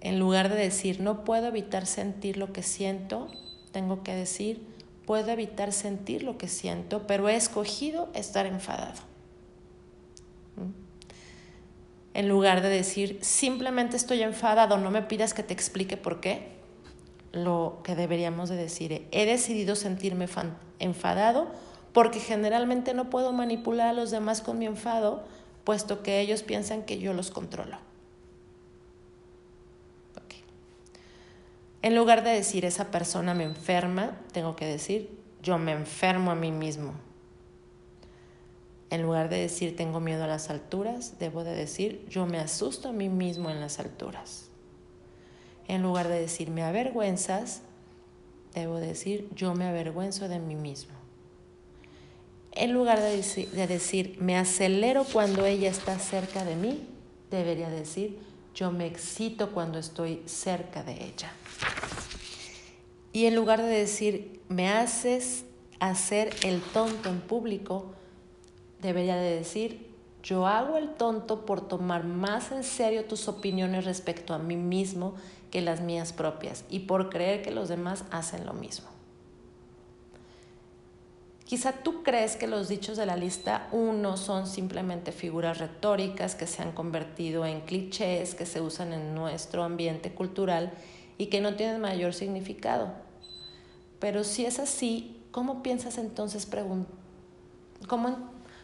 En 0.00 0.20
lugar 0.20 0.48
de 0.48 0.54
decir 0.54 1.00
no 1.00 1.24
puedo 1.24 1.48
evitar 1.48 1.86
sentir 1.86 2.36
lo 2.36 2.52
que 2.52 2.62
siento, 2.62 3.26
tengo 3.72 4.04
que 4.04 4.14
decir 4.14 4.64
puedo 5.06 5.30
evitar 5.30 5.72
sentir 5.72 6.22
lo 6.22 6.38
que 6.38 6.48
siento, 6.48 7.06
pero 7.06 7.28
he 7.28 7.36
escogido 7.36 8.08
estar 8.14 8.46
enfadado. 8.46 9.00
¿Mm? 10.56 10.82
en 12.14 12.28
lugar 12.28 12.62
de 12.62 12.68
decir 12.68 13.18
simplemente 13.22 13.96
estoy 13.96 14.22
enfadado, 14.22 14.78
no 14.78 14.90
me 14.90 15.02
pidas 15.02 15.34
que 15.34 15.42
te 15.42 15.54
explique 15.54 15.96
por 15.96 16.20
qué, 16.20 16.52
lo 17.32 17.80
que 17.82 17.96
deberíamos 17.96 18.50
de 18.50 18.56
decir, 18.56 19.06
he 19.10 19.24
decidido 19.24 19.74
sentirme 19.74 20.28
enfadado 20.78 21.50
porque 21.92 22.20
generalmente 22.20 22.94
no 22.94 23.10
puedo 23.10 23.32
manipular 23.32 23.88
a 23.88 23.92
los 23.92 24.10
demás 24.10 24.42
con 24.42 24.58
mi 24.58 24.66
enfado, 24.66 25.24
puesto 25.64 26.02
que 26.02 26.20
ellos 26.20 26.42
piensan 26.42 26.82
que 26.82 26.98
yo 26.98 27.12
los 27.12 27.30
controlo. 27.30 27.78
En 31.82 31.96
lugar 31.96 32.22
de 32.22 32.30
decir 32.30 32.64
esa 32.64 32.92
persona 32.92 33.34
me 33.34 33.42
enferma, 33.42 34.16
tengo 34.32 34.54
que 34.54 34.66
decir 34.66 35.10
yo 35.42 35.58
me 35.58 35.72
enfermo 35.72 36.30
a 36.30 36.36
mí 36.36 36.52
mismo. 36.52 36.94
En 38.90 39.02
lugar 39.02 39.28
de 39.28 39.38
decir 39.38 39.74
tengo 39.74 39.98
miedo 39.98 40.22
a 40.22 40.28
las 40.28 40.48
alturas, 40.48 41.18
debo 41.18 41.42
de 41.42 41.54
decir 41.54 42.06
yo 42.08 42.24
me 42.24 42.38
asusto 42.38 42.88
a 42.88 42.92
mí 42.92 43.08
mismo 43.08 43.50
en 43.50 43.58
las 43.58 43.80
alturas. 43.80 44.48
En 45.66 45.82
lugar 45.82 46.06
de 46.06 46.20
decir 46.20 46.50
me 46.50 46.62
avergüenzas, 46.62 47.62
debo 48.54 48.76
decir 48.76 49.28
yo 49.34 49.54
me 49.54 49.64
avergüenzo 49.64 50.28
de 50.28 50.38
mí 50.38 50.54
mismo. 50.54 50.92
En 52.52 52.72
lugar 52.72 53.00
de 53.00 53.16
de 53.52 53.66
decir 53.66 54.16
me 54.20 54.36
acelero 54.36 55.04
cuando 55.04 55.46
ella 55.46 55.70
está 55.70 55.98
cerca 55.98 56.44
de 56.44 56.54
mí, 56.54 56.86
debería 57.30 57.70
decir 57.70 58.18
yo 58.54 58.70
me 58.70 58.86
excito 58.86 59.50
cuando 59.52 59.78
estoy 59.78 60.22
cerca 60.26 60.82
de 60.82 60.92
ella. 61.04 61.32
Y 63.12 63.26
en 63.26 63.34
lugar 63.34 63.60
de 63.60 63.68
decir 63.68 64.40
me 64.48 64.68
haces 64.68 65.44
hacer 65.80 66.34
el 66.44 66.60
tonto 66.60 67.08
en 67.08 67.20
público, 67.20 67.94
debería 68.80 69.16
de 69.16 69.36
decir, 69.36 69.90
yo 70.22 70.46
hago 70.46 70.76
el 70.76 70.90
tonto 70.90 71.44
por 71.44 71.66
tomar 71.66 72.04
más 72.04 72.52
en 72.52 72.62
serio 72.62 73.06
tus 73.06 73.26
opiniones 73.26 73.84
respecto 73.84 74.34
a 74.34 74.38
mí 74.38 74.56
mismo 74.56 75.14
que 75.50 75.60
las 75.60 75.80
mías 75.80 76.12
propias 76.12 76.64
y 76.70 76.80
por 76.80 77.10
creer 77.10 77.42
que 77.42 77.50
los 77.50 77.68
demás 77.68 78.04
hacen 78.10 78.46
lo 78.46 78.52
mismo. 78.52 78.91
Quizá 81.52 81.72
tú 81.72 82.02
crees 82.02 82.36
que 82.36 82.46
los 82.46 82.68
dichos 82.68 82.96
de 82.96 83.04
la 83.04 83.14
lista 83.14 83.68
1 83.72 84.16
son 84.16 84.46
simplemente 84.46 85.12
figuras 85.12 85.58
retóricas 85.58 86.34
que 86.34 86.46
se 86.46 86.62
han 86.62 86.72
convertido 86.72 87.44
en 87.44 87.60
clichés 87.60 88.34
que 88.34 88.46
se 88.46 88.62
usan 88.62 88.94
en 88.94 89.14
nuestro 89.14 89.62
ambiente 89.62 90.14
cultural 90.14 90.72
y 91.18 91.26
que 91.26 91.42
no 91.42 91.54
tienen 91.54 91.82
mayor 91.82 92.14
significado. 92.14 92.94
Pero 94.00 94.24
si 94.24 94.46
es 94.46 94.60
así, 94.60 95.22
¿cómo 95.30 95.62
piensas 95.62 95.98
entonces 95.98 96.48
cómo 97.86 98.16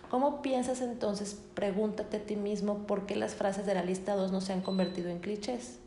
¿Cómo 0.08 0.40
piensas 0.40 0.80
entonces? 0.80 1.38
Pregúntate 1.52 2.16
a 2.16 2.24
ti 2.24 2.36
mismo 2.36 2.86
por 2.86 3.04
qué 3.04 3.16
las 3.16 3.34
frases 3.34 3.66
de 3.66 3.74
la 3.74 3.84
lista 3.84 4.16
2 4.16 4.32
no 4.32 4.40
se 4.40 4.54
han 4.54 4.62
convertido 4.62 5.10
en 5.10 5.18
clichés. 5.18 5.78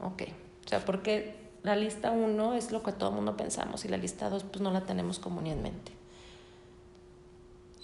Ok, 0.00 0.22
o 0.66 0.68
sea, 0.68 0.84
porque 0.84 1.36
la 1.62 1.76
lista 1.76 2.10
1 2.10 2.54
es 2.54 2.72
lo 2.72 2.82
que 2.82 2.90
todo 2.90 3.10
el 3.10 3.14
mundo 3.14 3.36
pensamos 3.36 3.84
y 3.84 3.88
la 3.88 3.96
lista 3.96 4.28
2 4.28 4.42
pues 4.42 4.60
no 4.60 4.72
la 4.72 4.80
tenemos 4.80 5.20
común 5.20 5.46
en 5.46 5.62
mente. 5.62 5.99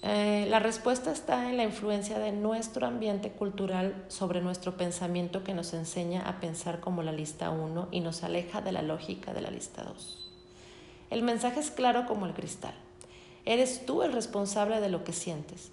Eh, 0.09 0.47
la 0.49 0.61
respuesta 0.61 1.11
está 1.11 1.51
en 1.51 1.57
la 1.57 1.65
influencia 1.65 2.21
de 2.21 2.31
nuestro 2.31 2.87
ambiente 2.87 3.33
cultural 3.33 4.05
sobre 4.07 4.41
nuestro 4.41 4.77
pensamiento 4.77 5.43
que 5.43 5.53
nos 5.53 5.75
enseña 5.75 6.23
a 6.23 6.39
pensar 6.39 6.79
como 6.79 7.03
la 7.03 7.11
lista 7.11 7.51
1 7.51 7.89
y 7.91 7.99
nos 7.99 8.23
aleja 8.23 8.61
de 8.61 8.71
la 8.71 8.83
lógica 8.83 9.35
de 9.35 9.41
la 9.41 9.51
lista 9.51 9.83
2. 9.83 10.31
El 11.11 11.25
mensaje 11.25 11.59
es 11.59 11.73
claro 11.73 12.07
como 12.07 12.27
el 12.27 12.35
cristal. 12.35 12.75
Eres 13.45 13.85
tú 13.85 14.05
el 14.05 14.13
responsable 14.13 14.81
de 14.81 14.91
lo 14.91 15.03
que 15.03 15.13
sientes. 15.13 15.73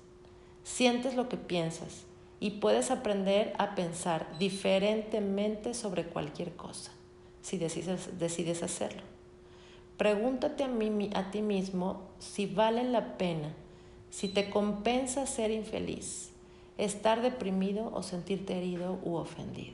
Sientes 0.63 1.13
lo 1.15 1.30
que 1.30 1.38
piensas 1.38 2.06
y 2.39 2.52
puedes 2.52 2.89
aprender 2.89 3.54
a 3.60 3.76
pensar 3.76 4.26
diferentemente 4.39 5.76
sobre 5.76 6.06
cualquier 6.06 6.56
cosa 6.56 6.91
si 7.43 7.58
decides, 7.58 8.63
hacerlo. 8.63 9.04
Pregúntate 9.98 10.63
a 10.63 11.32
ti 11.32 11.41
mismo 11.41 12.10
si 12.17 12.48
vale 12.48 12.84
la 12.84 13.17
pena, 13.17 13.54
si 14.13 14.28
te 14.28 14.52
compensa 14.52 15.26
ser 15.26 15.49
infeliz, 15.49 16.30
estar 16.78 17.23
deprimido 17.23 17.89
o 17.95 18.04
sentirte 18.04 18.56
herido 18.56 18.99
u 19.04 19.15
ofendido. 19.15 19.73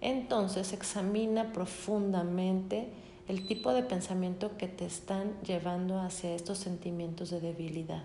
Entonces 0.00 0.72
examina 0.72 1.52
profundamente 1.52 2.88
el 3.28 3.46
tipo 3.46 3.74
de 3.74 3.82
pensamiento 3.82 4.56
que 4.56 4.66
te 4.66 4.86
están 4.86 5.34
llevando 5.42 6.00
hacia 6.00 6.34
estos 6.34 6.56
sentimientos 6.56 7.28
de 7.28 7.40
debilidad. 7.40 8.02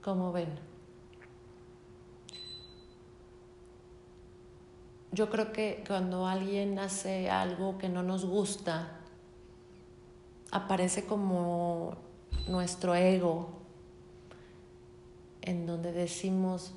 Como 0.00 0.30
ven, 0.30 0.50
yo 5.10 5.28
creo 5.28 5.52
que 5.52 5.82
cuando 5.88 6.28
alguien 6.28 6.78
hace 6.78 7.28
algo 7.30 7.78
que 7.78 7.88
no 7.88 8.04
nos 8.04 8.24
gusta, 8.24 9.00
aparece 10.52 11.04
como 11.04 12.11
nuestro 12.48 12.94
ego, 12.94 13.50
en 15.42 15.66
donde 15.66 15.92
decimos, 15.92 16.72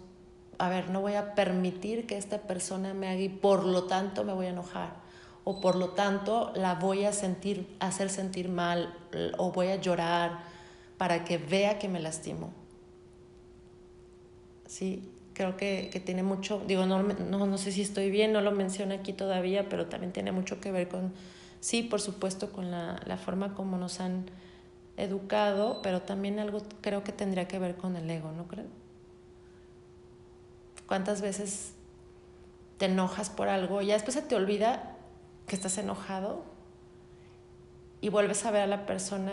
a 0.58 0.69
ver, 0.69 0.89
no 0.89 1.01
voy 1.01 1.13
a 1.13 1.36
permitir 1.36 2.08
que 2.08 2.17
esta 2.17 2.41
persona 2.43 2.93
me 2.93 3.08
haga 3.08 3.21
y 3.21 3.30
por 3.30 3.65
lo 3.65 3.84
tanto 3.84 4.23
me 4.23 4.34
voy 4.34 4.47
a 4.47 4.49
enojar 4.49 5.06
o 5.45 5.62
por 5.62 5.75
lo 5.75 5.89
tanto 5.89 6.51
la 6.56 6.75
voy 6.75 7.06
a 7.06 7.13
sentir, 7.13 7.67
hacer 7.80 8.10
sentir 8.10 8.49
mal 8.49 8.93
o 9.38 9.51
voy 9.51 9.67
a 9.67 9.75
llorar 9.78 10.39
para 10.97 11.23
que 11.23 11.38
vea 11.38 11.78
que 11.78 11.88
me 11.88 11.99
lastimo. 11.99 12.51
Sí, 14.65 15.08
creo 15.34 15.56
que, 15.56 15.89
que 15.93 15.99
tiene 15.99 16.23
mucho, 16.23 16.63
digo, 16.67 16.88
no, 16.88 17.04
no, 17.04 17.45
no 17.45 17.58
sé 17.60 17.71
si 17.71 17.84
estoy 17.84 18.10
bien, 18.10 18.34
no 18.34 18.41
lo 18.41 18.51
menciono 18.51 18.95
aquí 18.95 19.13
todavía, 19.13 19.69
pero 19.69 19.86
también 19.86 20.12
tiene 20.12 20.32
mucho 20.32 20.60
que 20.60 20.71
ver 20.71 20.88
con, 20.88 21.13
sí, 21.60 21.84
por 21.84 22.01
supuesto, 22.01 22.51
con 22.51 22.71
la, 22.71 22.99
la 23.06 23.17
forma 23.17 23.54
como 23.54 23.78
nos 23.78 23.99
han 23.99 24.25
educado, 24.97 25.81
pero 25.81 26.01
también 26.01 26.39
algo 26.39 26.62
creo 26.81 27.03
que 27.03 27.12
tendría 27.12 27.47
que 27.47 27.60
ver 27.60 27.75
con 27.75 27.95
el 27.95 28.10
ego, 28.10 28.31
¿no 28.31 28.47
creo? 28.47 28.65
¿Cuántas 30.88 31.21
veces 31.21 31.73
te 32.77 32.86
enojas 32.86 33.29
por 33.29 33.49
algo 33.49 33.81
y 33.81 33.88
ya 33.88 33.93
después 33.93 34.15
se 34.15 34.21
te 34.21 34.36
olvida 34.36 34.95
que 35.47 35.55
estás 35.55 35.77
enojado 35.77 36.43
y 38.01 38.10
vuelves 38.10 38.45
a 38.45 38.51
ver 38.51 38.62
a 38.62 38.67
la 38.67 38.86
persona 38.86 39.31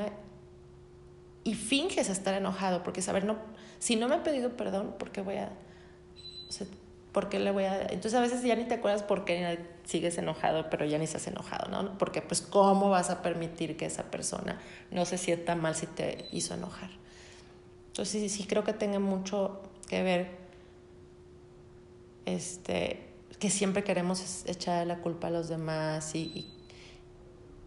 y 1.45 1.55
finges 1.55 2.09
estar 2.09 2.35
enojado 2.35 2.83
porque 2.83 3.03
saber 3.03 3.25
no 3.25 3.37
si 3.81 3.97
no 3.97 4.09
me 4.09 4.15
ha 4.15 4.23
pedido 4.23 4.57
perdón 4.57 4.95
¿por 4.99 5.11
qué 5.11 5.23
voy 5.23 5.37
a 5.37 5.51
por 7.13 7.29
qué 7.29 7.39
le 7.39 7.51
voy 7.51 7.65
a 7.65 7.83
entonces 7.83 8.15
a 8.15 8.21
veces 8.21 8.43
ya 8.43 8.57
ni 8.57 8.65
te 8.65 8.75
acuerdas 8.75 9.03
por 9.03 9.25
qué 9.25 9.59
sigues 9.85 10.17
enojado 10.19 10.71
pero 10.71 10.85
ya 10.87 10.99
ni 10.99 11.05
estás 11.05 11.27
enojado 11.27 11.71
no 11.71 11.99
porque 11.99 12.23
pues 12.23 12.41
cómo 12.41 12.91
vas 12.91 13.11
a 13.11 13.23
permitir 13.23 13.77
que 13.77 13.87
esa 13.87 14.05
persona 14.11 14.61
no 14.91 15.05
se 15.05 15.19
sienta 15.19 15.55
mal 15.55 15.75
si 15.75 15.87
te 15.87 16.27
hizo 16.33 16.55
enojar 16.55 16.91
entonces 17.89 18.23
sí, 18.23 18.29
sí 18.29 18.45
creo 18.45 18.65
que 18.65 18.73
tenga 18.73 18.99
mucho 18.99 19.61
que 19.89 20.03
ver 20.03 20.43
este, 22.25 23.09
que 23.39 23.51
siempre 23.51 23.85
queremos 23.85 24.45
echar 24.47 24.87
la 24.87 24.99
culpa 24.99 25.27
a 25.27 25.31
los 25.31 25.49
demás 25.49 26.15
y, 26.15 26.49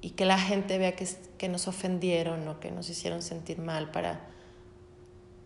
y, 0.01 0.11
que 0.11 0.25
la 0.25 0.39
gente 0.39 0.77
vea 0.77 0.95
que, 0.95 1.07
que 1.37 1.49
nos 1.49 1.67
ofendieron 1.67 2.47
o 2.47 2.59
que 2.59 2.71
nos 2.71 2.89
hicieron 2.89 3.21
sentir 3.21 3.59
mal 3.59 3.91
para 3.91 4.21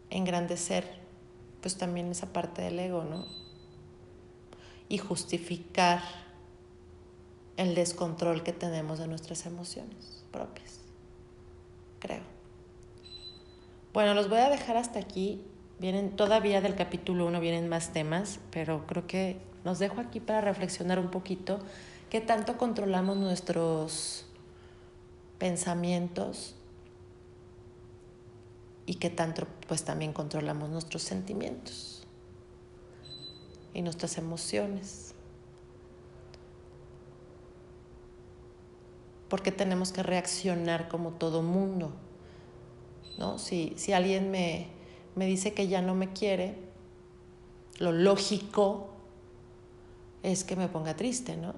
engrandecer 0.09 0.85
pues 1.61 1.77
también 1.77 2.11
esa 2.11 2.31
parte 2.31 2.61
del 2.61 2.79
ego, 2.79 3.03
¿no? 3.03 3.25
Y 4.89 4.97
justificar 4.97 6.01
el 7.55 7.75
descontrol 7.75 8.43
que 8.43 8.51
tenemos 8.51 8.99
de 8.99 9.07
nuestras 9.07 9.45
emociones 9.45 10.25
propias, 10.31 10.79
creo. 11.99 12.23
Bueno, 13.93 14.13
los 14.13 14.29
voy 14.29 14.39
a 14.39 14.49
dejar 14.49 14.77
hasta 14.77 14.99
aquí. 14.99 15.41
Vienen 15.79 16.15
todavía 16.15 16.61
del 16.61 16.75
capítulo 16.75 17.25
1, 17.27 17.39
vienen 17.39 17.69
más 17.69 17.93
temas, 17.93 18.39
pero 18.51 18.85
creo 18.85 19.07
que 19.07 19.37
nos 19.63 19.79
dejo 19.79 20.01
aquí 20.01 20.19
para 20.19 20.41
reflexionar 20.41 20.99
un 20.99 21.09
poquito 21.09 21.59
qué 22.09 22.21
tanto 22.21 22.57
controlamos 22.57 23.17
nuestros 23.17 24.25
pensamientos 25.37 26.55
y 28.85 28.95
qué 28.95 29.09
tanto 29.09 29.47
pues 29.67 29.83
también 29.83 30.13
controlamos 30.13 30.69
nuestros 30.69 31.03
sentimientos 31.03 31.98
y 33.73 33.81
nuestras 33.81 34.17
emociones. 34.17 35.13
Porque 39.29 39.51
tenemos 39.51 39.91
que 39.91 40.03
reaccionar 40.03 40.89
como 40.89 41.11
todo 41.11 41.41
mundo. 41.41 41.91
¿no? 43.17 43.37
Si, 43.37 43.73
si 43.77 43.93
alguien 43.93 44.31
me, 44.31 44.67
me 45.15 45.25
dice 45.25 45.53
que 45.53 45.67
ya 45.67 45.81
no 45.81 45.93
me 45.93 46.13
quiere, 46.13 46.55
lo 47.77 47.91
lógico 47.91 48.89
es 50.23 50.43
que 50.43 50.55
me 50.55 50.67
ponga 50.67 50.95
triste, 50.95 51.37
¿no? 51.37 51.53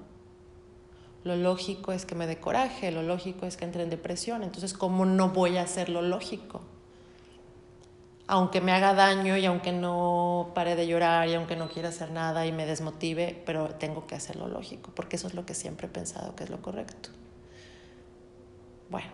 Lo 1.24 1.36
lógico 1.36 1.92
es 1.92 2.04
que 2.04 2.14
me 2.14 2.26
dé 2.26 2.38
coraje, 2.38 2.90
lo 2.90 3.02
lógico 3.02 3.46
es 3.46 3.56
que 3.56 3.64
entre 3.64 3.84
en 3.84 3.90
depresión. 3.90 4.42
Entonces, 4.42 4.74
¿cómo 4.74 5.06
no 5.06 5.30
voy 5.30 5.56
a 5.56 5.62
hacer 5.62 5.88
lo 5.88 6.02
lógico? 6.02 6.60
Aunque 8.32 8.62
me 8.62 8.72
haga 8.72 8.94
daño 8.94 9.36
y 9.36 9.44
aunque 9.44 9.72
no 9.72 10.52
pare 10.54 10.74
de 10.74 10.86
llorar 10.86 11.28
y 11.28 11.34
aunque 11.34 11.54
no 11.54 11.68
quiera 11.68 11.90
hacer 11.90 12.12
nada 12.12 12.46
y 12.46 12.52
me 12.52 12.64
desmotive, 12.64 13.42
pero 13.44 13.74
tengo 13.74 14.06
que 14.06 14.14
hacer 14.14 14.36
lo 14.36 14.48
lógico, 14.48 14.90
porque 14.94 15.16
eso 15.16 15.26
es 15.26 15.34
lo 15.34 15.44
que 15.44 15.52
siempre 15.52 15.86
he 15.86 15.90
pensado 15.90 16.34
que 16.34 16.44
es 16.44 16.48
lo 16.48 16.62
correcto. 16.62 17.10
Bueno, 18.88 19.10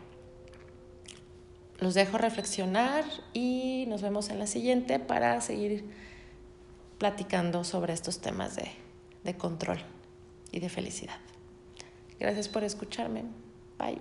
los 1.81 1.95
dejo 1.95 2.17
reflexionar 2.17 3.03
y 3.33 3.87
nos 3.89 4.03
vemos 4.03 4.31
en 4.31 4.39
la 4.39 4.47
siguiente 4.47 5.01
para 5.01 5.41
seguir 5.41 5.85
platicando 6.99 7.65
sobre 7.65 7.95
estos 7.95 8.21
temas 8.21 8.55
de, 8.55 8.71
de 9.25 9.37
control 9.37 9.79
y 10.53 10.61
de 10.61 10.69
felicidad. 10.69 11.19
Gracias 12.21 12.49
por 12.49 12.63
escucharme. 12.63 13.25
Bye. 13.81 14.01